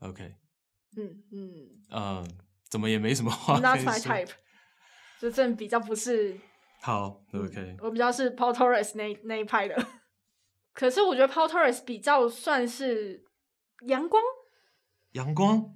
[0.00, 0.34] ，OK，
[0.98, 2.28] 嗯嗯，呃，
[2.68, 3.54] 怎么也没什么话。
[3.58, 4.32] Not my type，
[5.18, 6.38] 就 这比较不是。
[6.82, 9.86] 好，OK，我比较是 Paul Torres 那那一派的。
[10.74, 13.24] 可是我觉得 Paul Torres 比较算是
[13.86, 14.22] 阳光，
[15.12, 15.74] 阳光，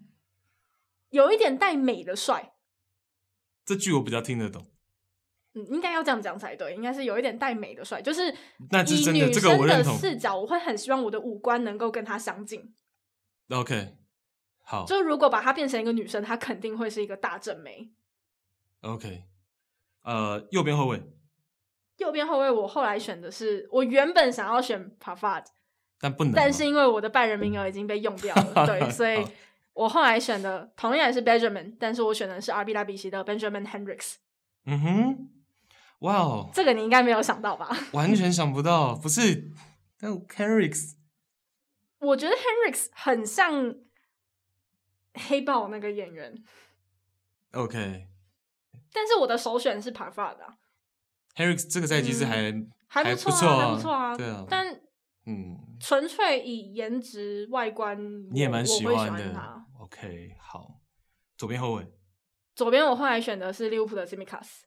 [1.11, 2.53] 有一点带美的帅。
[3.65, 4.67] 这句我比较听得懂。
[5.53, 12.73] 嗯，应该要这样讲才对，应该是有一点带美的帅，就是以女生的视角，我会很希望我的五官能够跟他相近。
[13.49, 13.97] OK，
[14.63, 17.91] 好，就如果把她变成一个女生，她肯定会是一个大正妹。
[18.83, 19.25] OK，
[20.03, 21.03] 呃，右边后卫，
[21.97, 25.47] 右边后卫，我后来选的是，我原本想要选 Pavard，
[25.99, 29.27] 但不能，但是因为我的拜仁名额已经被用掉了，对， 所以
[29.81, 34.17] 我后来选的同样也是 Benjamin，但是我选的是 RB 拉比锡的 Benjamin henricks。
[34.67, 35.31] 嗯哼。
[36.01, 37.69] 哇哦，这个你应该没有想到吧？
[37.93, 39.51] 完全想不到，不是。
[39.99, 40.97] 但 Henrichs，
[41.99, 43.75] 我觉得 henricks 很像
[45.15, 46.35] 黑豹那个演员。
[47.53, 48.07] OK，
[48.93, 50.55] 但是我的首选是 Pavard 的。
[51.37, 54.17] henricks 这个赛季是还、嗯、还不错啊，还不错啊。
[54.17, 54.81] 对啊，但
[55.31, 57.97] 嗯，纯粹以颜值外观，
[58.33, 59.65] 你也蛮喜欢的。
[59.79, 60.81] OK，好，
[61.37, 61.87] 左边后卫，
[62.55, 64.63] 左边我后来选的是利物浦的 Tsimikas。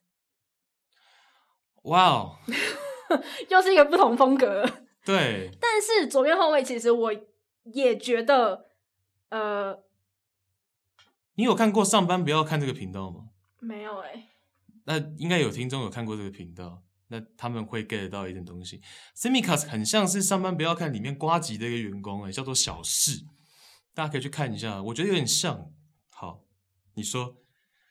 [1.82, 2.38] 哇哦，
[3.50, 4.64] 又是一个不同风格。
[5.04, 7.12] 对，但是左边后卫其实我
[7.64, 8.70] 也觉得，
[9.28, 9.78] 呃，
[11.34, 13.28] 你有看过上班不要看这个频道吗？
[13.60, 14.28] 没有哎、欸。
[14.86, 16.82] 那应该有听众有看过这个频道，
[17.14, 18.80] 那他们会 get 到一点东西。
[19.16, 23.24] Tsimikas 很像是上班不要看里面瓜吉的一个员工哎、欸，叫做小事，
[23.94, 25.70] 大家可以去看一下，我觉得有点像。
[26.10, 26.44] 好，
[26.94, 27.36] 你说。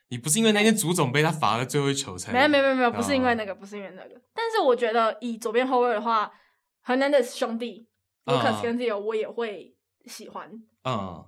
[0.08, 2.30] 你不是因为那天足总被他罚了最后一球才？
[2.30, 4.20] 没有没有没有没有，不是因为那个，不是因为那个。
[4.32, 6.30] 但是我觉得以左边后卫的话
[6.84, 7.88] ，Hernandez 兄弟
[8.26, 10.52] ，Lucas 跟 Zio 我也会喜欢。
[10.84, 11.24] 嗯。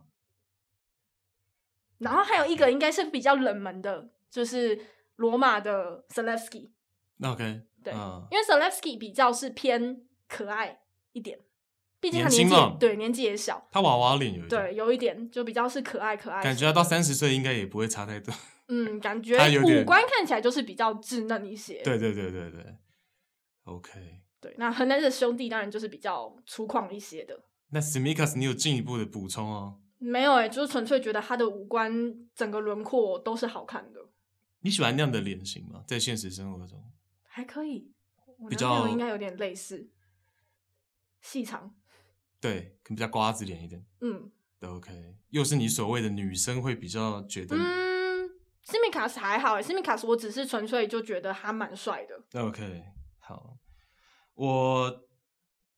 [1.98, 4.78] 然后还有一个应该是比较冷门的，就是
[5.16, 6.70] 罗马的 Zalewski。
[7.22, 7.62] OK。
[7.82, 7.92] 对，
[8.30, 10.80] 因为 Zalewski 比较是偏可爱
[11.12, 11.38] 一点，
[12.00, 16.42] 毕竟他年纪对年纪也小，他娃娃脸有一点，对，有一点就比较是可爱可爱。
[16.42, 18.34] 感觉他到三十岁应该也不会差太多。
[18.68, 21.80] 嗯，感觉 五官看起来就是比较稚嫩一些。
[21.84, 22.76] 对对对对对
[23.64, 24.20] ，OK。
[24.40, 27.44] 对，那河南的兄弟当然就是比较粗犷一些的。
[27.70, 29.78] 那 Tsimikas 你有进一步的补充哦？
[29.98, 34.00] 没有哎、欸，就是纯粹觉得他的五官整个轮廓都是好看的。
[34.60, 35.84] 你喜欢那样的脸型吗？
[35.86, 36.84] 在现实生活中
[37.36, 37.92] 还可以，
[38.48, 39.90] 比较应该有点类似，
[41.20, 41.76] 细长。
[42.40, 43.84] 对，可能比较瓜子脸一点。
[44.00, 45.18] 嗯，都 OK。
[45.28, 47.54] 又是你所谓的女生会比较觉得。
[47.54, 48.30] 嗯
[48.64, 52.40] Tsimikas 还好，Tsimikas 我只是纯粹就觉得他蛮帅的。
[52.40, 52.84] OK，
[53.18, 53.58] 好，
[54.32, 55.06] 我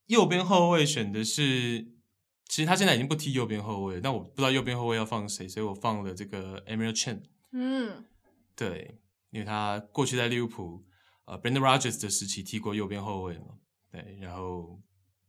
[0.07, 1.43] 右边后卫选的是，
[2.47, 7.25] 其实他现在已经不踢右边后卫，但我不知道右边后卫要放谁，所以我放了这个 Emre Can。
[7.51, 8.05] 嗯，
[8.55, 9.01] 对，
[9.31, 10.87] 因为他过去在利物浦，
[11.29, 13.47] 呃，Brendan Rodgers 的时期踢过右边后卫嘛，
[13.93, 14.81] 对，然后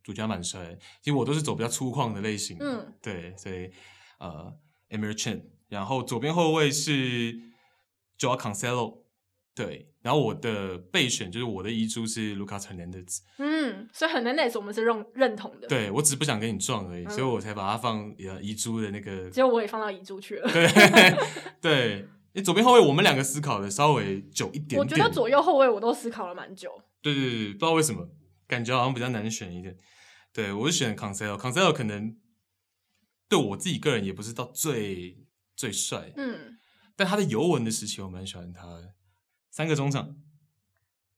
[0.02, 0.76] 主角蛮帅。
[1.02, 3.70] 其实我都是走比较粗犷的类型，嗯，对，所以
[4.18, 4.52] 呃
[4.88, 7.34] e m e r c h a n 然后左边后卫是
[8.18, 9.02] Joao Cancelo，
[9.54, 20.66] 对，然后我的备选就是我的遗珠是 Lucas Hernandez，嗯，所以 Hernandez 我们是认认同的，对，我只是不想跟你撞而已，嗯、所以我才把它放呃遗珠的那个，结果我也放到遗珠去了，对
[21.60, 22.08] 对。
[22.32, 24.80] 你左边后卫，我们两个思考的稍微久一点点。
[24.80, 26.80] 我觉得左右后卫我都思考了蛮久。
[27.02, 28.08] 对对对，不知道为什么，
[28.46, 29.76] 感觉好像比较难选一点。
[30.32, 32.16] 对，我是选 Cancelo，Cancelo 可能
[33.28, 35.26] 对我自己个人也不是到最
[35.56, 36.56] 最帅，嗯，
[36.94, 38.94] 但他的尤文的时期我蛮喜欢他的。
[39.50, 40.16] 三个中场，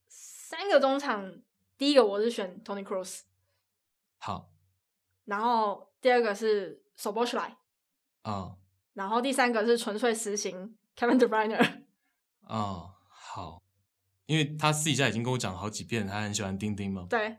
[0.07, 1.31] 三个中场，
[1.77, 3.19] 第一个我是选 Tony Cross，
[4.17, 4.51] 好，
[5.25, 7.53] 然后第二个是 Szoboszlai，
[8.23, 8.55] 啊，
[8.93, 10.75] 然后第三个是纯粹实行。
[10.97, 11.77] Kevin De Bruyne 啊、
[12.47, 13.63] 哦，好，
[14.25, 17.07] 因为他私底下已经跟我讲了好几遍，他很喜欢丁丁嘛。
[17.09, 17.37] 对，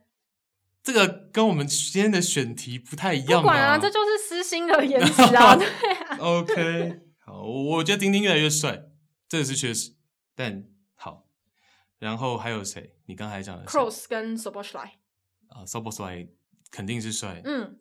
[0.82, 3.40] 这个跟我们今天的选题不太一样。
[3.40, 5.56] 不管啊，这就是私心的 颜值啊。
[5.56, 6.18] 对啊。
[6.18, 8.86] OK，好，我觉得丁丁越来越帅，
[9.28, 9.94] 这个是确实。
[10.34, 11.28] 但好，
[11.98, 12.96] 然后还有谁？
[13.06, 14.90] 你刚才讲的 Cross 跟 Szoboszlai
[15.48, 16.30] 啊 Szoboszlai
[16.70, 17.40] 肯定是帅。
[17.44, 17.78] 嗯，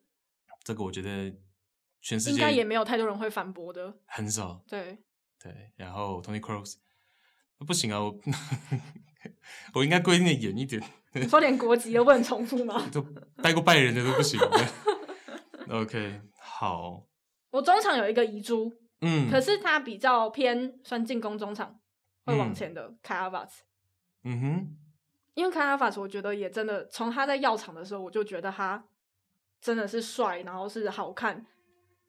[0.63, 1.36] 这个我觉得
[2.01, 4.63] 全世界应该也没有太多人会反驳的，很少。
[4.67, 5.03] 对。
[5.43, 6.75] 对，然后 Tony Cross
[7.67, 8.17] 不行啊，我
[9.75, 10.81] 我应该规定的严一点。
[11.13, 12.81] 你说连国籍都不能重复吗？
[12.91, 13.01] 都
[13.41, 14.39] 带过拜仁的都不行。
[15.69, 17.05] OK，好。
[17.51, 21.77] 我中场有一个遗珠，嗯，可是他比较偏算进攻中场，
[22.25, 23.59] 会往前的 Kai Havertz。
[24.23, 24.77] 嗯哼，
[25.33, 28.83] 因为 Kai Havertz 我觉得也真的从他在药厂的时候，我就觉得他
[29.61, 31.45] 真的是帅，然后是好看。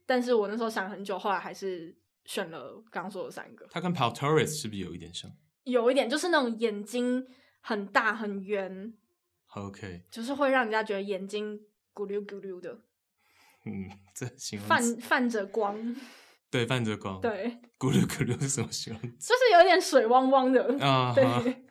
[0.07, 1.97] 但是我那时候想很久，后来还是。
[2.25, 5.31] 选了刚刚说的三个，他跟 Pau Torres 是不是有一点像？
[5.65, 7.27] 有一点，就是那种眼睛
[7.61, 8.93] 很大很圆
[9.55, 11.61] ，OK，就是会让人家觉得眼睛
[11.95, 12.81] 咕溜咕溜的。
[13.65, 15.97] 嗯，这形容泛泛着光，
[16.51, 19.03] 对，泛着光，对，咕溜咕溜是什么形容？
[19.03, 21.65] 就是有点水汪汪的啊，对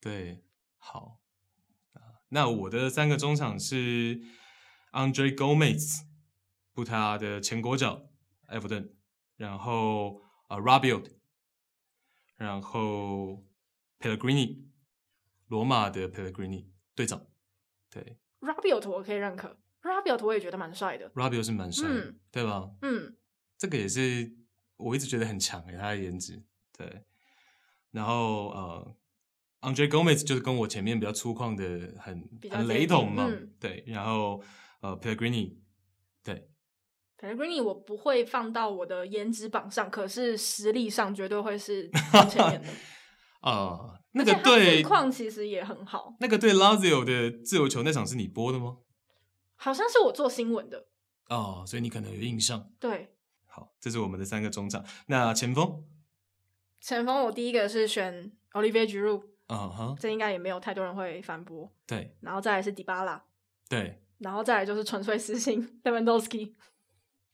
[0.00, 0.44] 对，
[0.78, 1.20] 好
[1.94, 2.22] 啊。
[2.28, 4.20] 那我的三个中场是
[4.92, 6.02] Andre Gomez，
[6.72, 8.08] 葡萄牙的前国脚，
[8.46, 8.94] 埃弗顿。
[9.36, 11.10] 然后啊、uh,，Rabiot，
[12.36, 13.44] 然后
[13.98, 14.66] Pellegrini，
[15.48, 17.26] 罗马的 Pellegrini 队长，
[17.90, 22.70] 对，Rabiot 我可以认可，Rabiot 我也觉得蛮帅的，Rabiot 是蛮帅的，嗯、对吧？
[22.82, 23.16] 嗯，
[23.58, 24.36] 这个也是
[24.76, 26.44] 我一直觉得很强诶，他的颜值，
[26.76, 27.04] 对。
[27.90, 28.96] 然后呃、
[29.62, 33.82] uh,，Andre Gomez 就是跟我前面比较粗犷的很很雷同嘛，嗯、对。
[33.86, 34.42] 然后
[34.80, 35.56] 呃、uh,，Pellegrini，
[36.22, 36.50] 对。
[37.18, 41.88] Pellegrini 我不会放到我的颜值榜上，可是实力上绝对会是
[42.28, 42.68] 前面的。
[43.40, 46.14] 啊、呃，那个对况其实也很好。
[46.20, 48.78] 那个对 Lazio 的自由球那场是你播的吗？
[49.56, 50.86] 好像是我做新闻的。
[51.28, 52.70] 哦，所以你可能有印象。
[52.78, 53.14] 对，
[53.46, 54.84] 好，这是我们的三个中场。
[55.06, 55.84] 那前锋？
[56.80, 59.22] 前锋我第一个是选 Olivier Giroud。
[59.46, 61.70] 啊哈，这应该也没有太多人会反驳。
[61.86, 63.22] 对，然后再来是迪巴拉。
[63.68, 66.54] 对，然后再来就是纯粹私心 Lewandowski。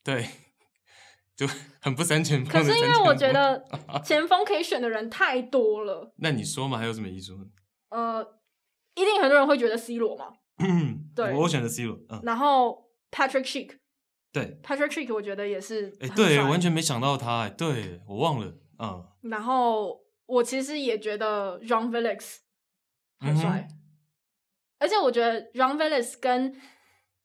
[0.02, 0.28] 对，
[1.36, 1.46] 就
[1.80, 2.52] 很不三前锋。
[2.52, 3.64] 可是因为我觉得
[4.04, 6.12] 前锋可以选的人太多了。
[6.16, 7.34] 那你说嘛，还有什么遗珠？
[7.90, 8.22] 呃，
[8.94, 10.34] 一定很多人会觉得 C 罗嘛。
[11.14, 11.98] 对，我选的 C 罗。
[12.08, 12.20] 嗯。
[12.24, 13.78] 然后 Patrick Schick。
[14.32, 15.92] 对，Patrick Schick 我觉得也是。
[16.00, 17.40] 哎，对，完全没想到他。
[17.40, 18.54] 哎，对我忘了。
[18.78, 19.06] 嗯。
[19.22, 22.36] 然后我其实也觉得 João Felix
[23.18, 23.66] 很帅，
[24.78, 26.54] 而且我觉得 João Felix 跟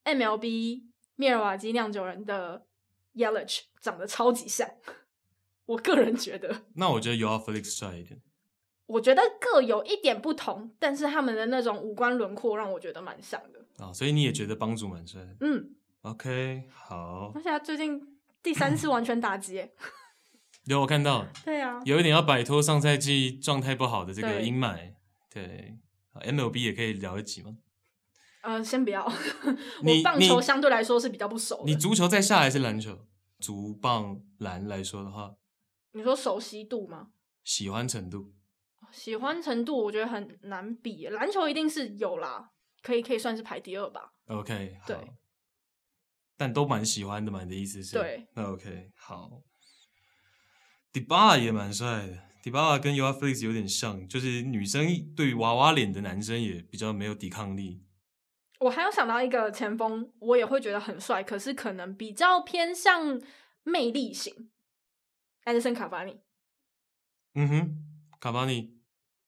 [0.03, 0.81] MLB
[1.15, 2.65] 密尔瓦基酿酒人的
[3.15, 4.69] Yelich 长得超级像，
[5.65, 6.63] 我个人觉得。
[6.75, 8.21] 那我觉得 Joao Felix 帅一点。
[8.87, 13.59] 我觉得各有一点不同，但是他们的那种五官轮廓让我觉得蛮像的。
[13.83, 15.21] 啊、哦，所以你也觉得帮主蛮帅？
[15.39, 15.75] 嗯。
[16.01, 17.31] OK，好。
[17.33, 19.67] 而且他最近第三次完全打击，
[20.65, 21.25] 有我看到。
[21.43, 21.81] 对啊。
[21.83, 24.93] 有一点要摆脱上赛季状态不好的这个阴霾。
[25.33, 25.77] 对。
[26.13, 27.57] MLB 也可以聊一集吗？
[28.45, 29.03] 呃，先不要。
[29.83, 31.63] 我棒球相对来说是比较不熟。
[31.65, 33.07] 你足球再下来是篮球，
[33.39, 35.35] 足棒篮来说的话，
[35.93, 37.09] 你说熟悉度吗？
[37.43, 38.33] 喜欢程度，
[38.91, 41.07] 喜欢程度我觉得很难比。
[41.07, 42.51] 篮球一定是有啦，
[42.83, 44.13] 可以可以算是排第二吧。
[44.27, 44.95] OK，对，
[46.37, 47.43] 但都蛮喜欢的嘛？
[47.43, 47.97] 你的意思是？
[47.97, 48.27] 对。
[48.35, 49.41] 那 OK，好。
[50.91, 57.81] 迪巴拉也蛮帅的，迪巴拉跟 Joao Felix 有点像，就是女生对于娃娃脸的男生也比较没有抵抗力。
[58.59, 63.21] 我还有想到一个前锋，我也会觉得很帅，可是可能比较偏向
[63.63, 64.49] 魅力型。
[65.43, 66.19] 艾德森卡巴尼，
[67.33, 67.77] 嗯哼，
[68.19, 68.79] 卡巴尼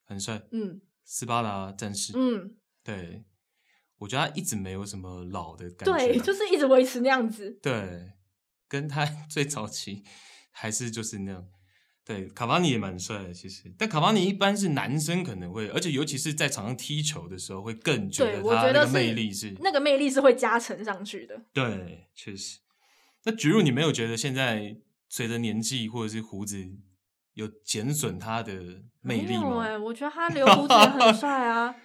[0.05, 3.25] 很帅，嗯，斯巴达战士，嗯，对，
[3.97, 7.51] 我觉得他一直没有什么老的感觉，对，就是一直维持那样子。
[7.61, 8.13] 对，
[8.67, 10.03] 跟他 最早期
[10.51, 11.47] 还是就是那样。
[12.07, 13.63] 对，卡巴尼也蛮帅的，其实。
[13.77, 21.41] 但卡巴尼一般是男生可能会，而且尤其是在场上踢球的时候，会更觉得他那个魅力是，是那个魅力是会加成上去的。
[21.51, 22.59] 对，确实。
[23.25, 24.77] 那举入你没有觉得现在
[25.09, 26.65] 随着年纪或者是胡子
[27.33, 28.53] 有减损他的
[29.01, 29.77] 魅力吗？
[29.79, 31.75] 我觉得他留胡子也很 帅啊。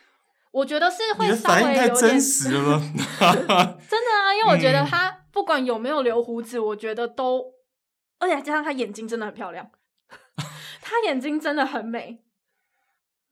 [0.52, 2.78] 我觉得是会稍微有点太真实了，
[3.18, 7.42] 真的啊，因为我觉得他不管有没有留胡子，我觉得都，
[8.20, 9.68] 而且加上他眼睛真的很漂亮。
[10.92, 12.22] 他眼睛真的很美，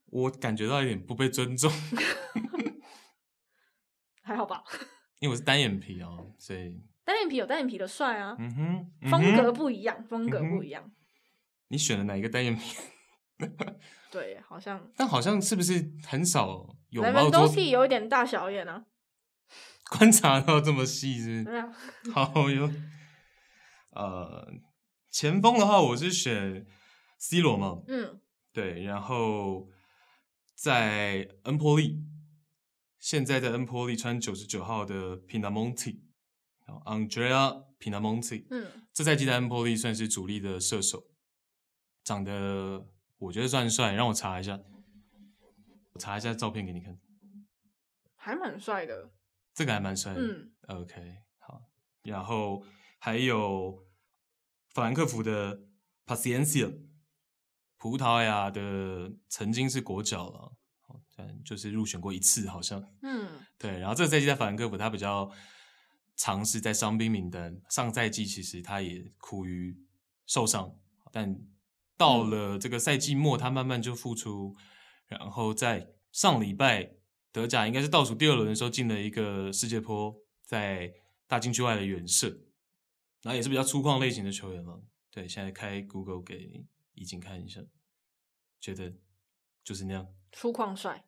[0.07, 1.71] 我感觉到一点不被尊重，
[4.23, 4.63] 还好吧？
[5.19, 10.83] 因为我是单眼皮哦，所以单眼皮有单眼皮的帅啊，嗯哼，嗯哼，风格不一样，风格不一样。
[10.85, 10.91] 嗯、
[11.67, 12.75] 你选了哪一个单眼皮？
[14.09, 18.85] 对，好像，但好像是不是很少有猫都是有一点大小眼啊？
[19.91, 21.43] 观察到这么细是不是？
[21.45, 21.71] 对啊，
[22.33, 22.67] 好有。
[23.91, 24.51] 呃，
[25.11, 26.65] 前锋的话，我是选。
[27.21, 28.19] C 罗嘛，嗯，
[28.51, 29.69] 对，然后
[30.55, 32.03] 在恩波利，
[32.97, 35.99] 现在在恩波利穿九十九号的 Pinamonti，
[36.65, 41.11] 然后 Andrea Pinamonti，嗯，这赛季在恩波利算是主力的射手，
[42.03, 42.87] 长得
[43.19, 44.59] 我觉得算帅，让我查一下，
[45.93, 46.99] 我查一下照片给你看，
[48.15, 49.11] 还蛮帅的，
[49.53, 51.69] 这个还蛮帅的，嗯，OK，好，
[52.01, 52.65] 然后
[52.97, 53.85] 还有
[54.73, 55.61] 法兰克福的
[56.07, 56.89] Paciencia。
[57.81, 60.53] 葡萄牙的曾经是国脚了，
[61.15, 62.79] 但就是入选过一次，好像。
[63.01, 63.27] 嗯，
[63.57, 63.79] 对。
[63.79, 65.31] 然后这个赛季在法兰克福，他比较
[66.15, 67.59] 尝试在伤兵名单。
[67.71, 69.75] 上赛季其实他也苦于
[70.27, 70.75] 受伤，
[71.11, 71.35] 但
[71.97, 74.55] 到了这个赛季末，他慢慢就复出。
[75.07, 76.91] 然后在上礼拜
[77.31, 80.15] 德甲应该是倒数第二轮的时候，进了一个世界波，
[80.45, 80.93] 在
[81.25, 82.27] 大禁区外的远射，
[83.23, 84.83] 然后也是比较粗犷类型的球员了。
[85.09, 86.63] 对，现在开 Google 给。
[86.93, 87.61] 已经看一下，
[88.59, 88.93] 觉得
[89.63, 91.03] 就是那样粗犷帅。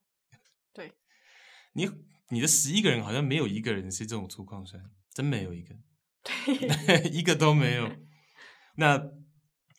[0.73, 0.91] 对，
[1.73, 1.89] 你
[2.29, 4.79] 你的十一个人好像没有一个人是这种粗犷帅，
[5.13, 5.75] 真没有一个，
[6.23, 7.89] 对， 一个都没有。
[8.77, 8.99] 那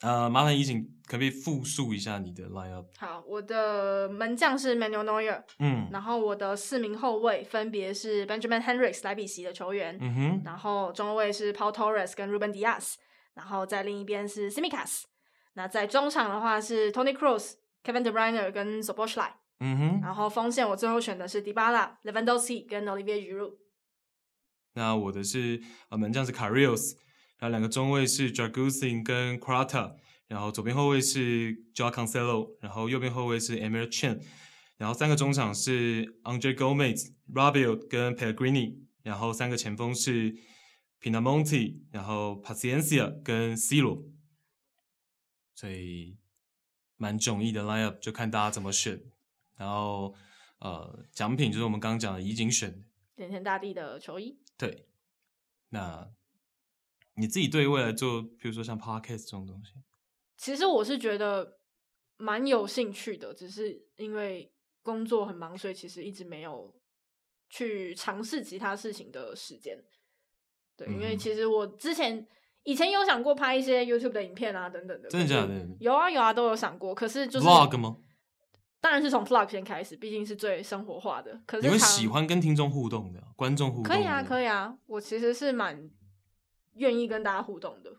[0.00, 2.86] 呃，麻烦怡景可不可以复述一下你的 lineup？
[2.98, 12.94] 好，我的门将是 Manuel Neuer，嗯，然后我的四名后卫分别是 Benjamin Henrichs 莱比锡的球员，嗯哼，然后中卫是 Paul Torres 跟 Ruben Diaz，
[13.32, 15.04] 然后在另一边是 Tsimikas。
[15.54, 19.30] 那在中场的话是 Tony Kroos、Kevin De Bruyne 跟 Szoboszlai，
[19.60, 20.00] 嗯哼。
[20.02, 23.54] 然后锋线我最后选的是 d i b a l a、Lewandowski 跟 Olivier Giroud。
[24.74, 26.96] 那我的是呃门将是 Karius，
[27.38, 29.94] 然后两个中卫是 Dragusin 跟 Quarta，
[30.26, 34.20] 然后左边后卫是 Joao Cancelo，然后右边后卫是 Emre Can，
[34.76, 40.34] 然后三个中场是 Andre Gomez、Rabiot 跟 Pellegrini，然后三个前锋是
[41.00, 44.02] Pinamonti，然后 Paciencia 跟 C 罗。
[45.54, 46.16] 所以
[46.96, 49.00] 蛮迥异的 lineup，就看大家怎么选。
[49.56, 50.14] 然后
[50.58, 52.84] 呃，奖品就是我们刚刚讲的怡景选
[53.14, 54.38] 点天大地的球衣。
[54.58, 54.88] 对，
[55.68, 56.12] 那
[57.14, 59.74] 你自己对未来做，比如说像 podcast 这种东西，
[60.36, 61.60] 其实我是觉得
[62.16, 64.52] 蛮有兴趣的，只是因为
[64.82, 66.74] 工作很忙，所以其实一直没有
[67.48, 69.84] 去尝试其他事情的时间。
[70.76, 72.26] 对，因为其实我之前。
[72.64, 75.08] 以前有想过拍一些 YouTube 的影片啊，等等的。
[75.08, 75.66] 真的假的？
[75.80, 76.94] 有啊有啊，都有想过。
[76.94, 77.96] 可是就是 Vlog 吗？
[78.80, 81.40] 当然是从 Vlog 先开始，毕竟是最生活化的。
[81.46, 83.84] 可是你们喜欢跟听众互动的，观众互动。
[83.84, 84.76] 可以啊，可以啊。
[84.86, 85.90] 我其实是蛮
[86.74, 87.90] 愿意跟大家互动的。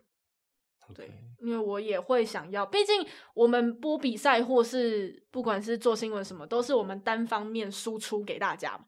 [0.94, 1.10] 对，
[1.40, 3.04] 因为我也会想要，毕竟
[3.34, 8.86] 我们播比赛或是不管是做新闻什么，都是我们单方面输出给大家嘛。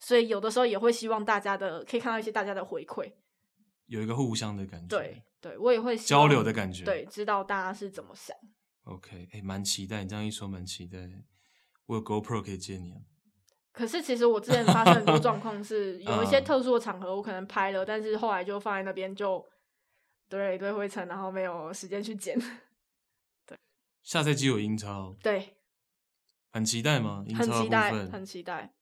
[0.00, 3.12] 所以有的时候也会希望大家的可以看到一些大家的回馈。
[3.86, 8.36] 有一个互相的感觉，对对，我也会交流的感觉，对，知道大家是怎么想。
[8.84, 10.98] OK，哎，蛮期待你这样一说，蛮期待。
[11.86, 13.00] 我有 GoPro 可以借你啊。
[13.72, 19.44] 可是其实我之前发生很多状况 是，有一些特殊的场合我可能拍了，但是后来就放在那边就
[20.28, 22.36] 堆了一堆灰尘，然后没有时间去剪。
[23.46, 23.56] 对，
[24.02, 25.56] 下赛季有英超，对，
[26.52, 27.24] 很期待吗？
[27.36, 28.74] 很期待，很期待。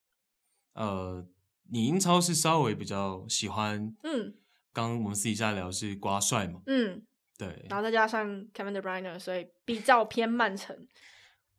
[0.74, 1.26] 呃，
[1.70, 4.36] 你英超是稍微比较喜欢，嗯。
[4.74, 6.60] 刚刚我们私底下聊是瓜帅嘛？
[6.66, 7.02] 嗯，
[7.38, 10.76] 对，然后再加上 Kevin De Bruyne，所以比较偏曼城。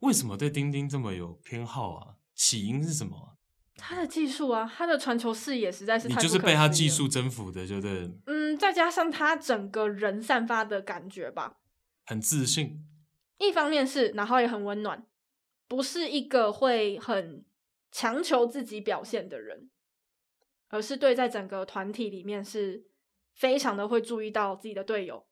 [0.00, 2.16] 为什么对丁丁这么有偏好啊？
[2.34, 3.38] 起因是什么？
[3.76, 8.10] 他的技术啊，他的传球视野实在是太，你就是被他技术征服的，就对。
[8.26, 11.56] 嗯，再加上他整个人散发的感觉吧，
[12.04, 12.84] 很自信。
[13.38, 15.06] 一方面是，然后也很温暖，
[15.66, 17.44] 不是一个会很
[17.90, 19.70] 强求自己表现的人。
[20.68, 22.84] 而是对在整个团体里面是
[23.36, 25.24] 非常的会注意到自己的队友，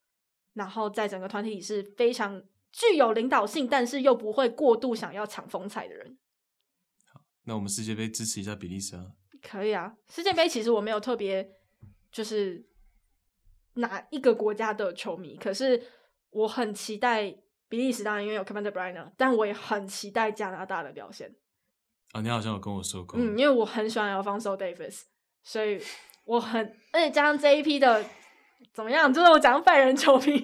[0.52, 6.16] 然后在整个团体里是非常具有领导性，但是又不会过度想要抢风采的人。
[7.12, 9.12] 好，那我们世界杯支持一下比利时啊？
[9.42, 11.50] 可以啊，世界杯其实我没有特别
[12.10, 12.66] 就是
[13.74, 15.82] 哪一个国家的球迷，可是
[16.30, 17.30] 我很期待
[17.68, 21.34] 比利时，当然因为有 Kevin De Bruyne，但我也很期待加拿大的表现。
[22.12, 25.02] 啊，你好像有跟我说过，嗯，因为我很喜欢 Alphonso Davies，
[25.42, 25.82] 所以
[26.24, 26.60] 我很，
[26.92, 28.04] 而且加上这一批的
[28.72, 30.42] 怎么样，就是我讲拜仁球迷、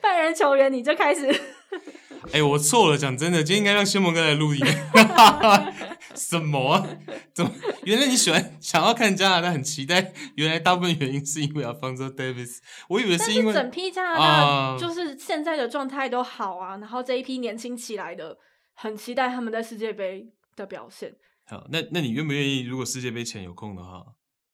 [0.00, 1.26] 拜仁球员，你就开始，
[2.24, 4.60] 哎、欸，我错了，讲真的，今天应该让先蒙哥来录音。
[6.14, 6.86] 什么啊？
[7.32, 7.52] 怎么？
[7.84, 10.12] 原来你喜欢想要看加拿大，很期待。
[10.34, 12.58] 原来大部分原因是因为 Alphonso Davies，
[12.88, 18.36] 我以为是因为整批加拿大就是现在的状态都好啊，然后这一批年轻起来的，
[18.74, 20.26] 很期待他们在世界杯
[20.56, 21.14] 的表现。
[21.46, 22.62] 好，那那你愿不愿意？
[22.62, 24.04] 如果世界杯前有空的话，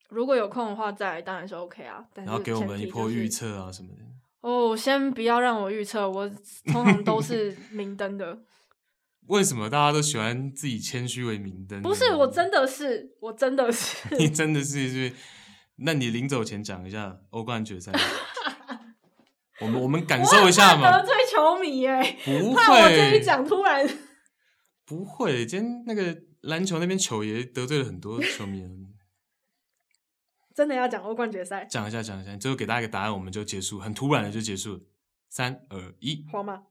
[0.08, 2.04] 如果有空的话，再来当然是 OK 啊。
[2.14, 4.02] 然后给我们一波预测啊什么的。
[4.40, 6.28] 哦，先不要让我预测，我
[6.72, 8.38] 通常都是明灯的。
[9.26, 11.82] 为什么大家都喜欢自己谦虚为明灯？
[11.82, 15.12] 不是，我真的是，我真的是， 你真的是是。
[15.78, 17.92] 那你临走前讲一下欧冠决赛。
[19.60, 20.92] 我们我们感受一下嘛。
[20.92, 22.16] 得罪球迷耶？
[22.24, 23.84] 不会，怕我这一讲突然。
[24.86, 28.62] 不会，今天那个篮球那边球爷得罪了很多球迷。
[30.56, 31.66] 真的要讲欧冠决赛？
[31.66, 34.86] 讲一下，讲一下，最后给大家一个答案，我们就结束，很突然的就结束。
[35.28, 36.62] 三二一，皇马。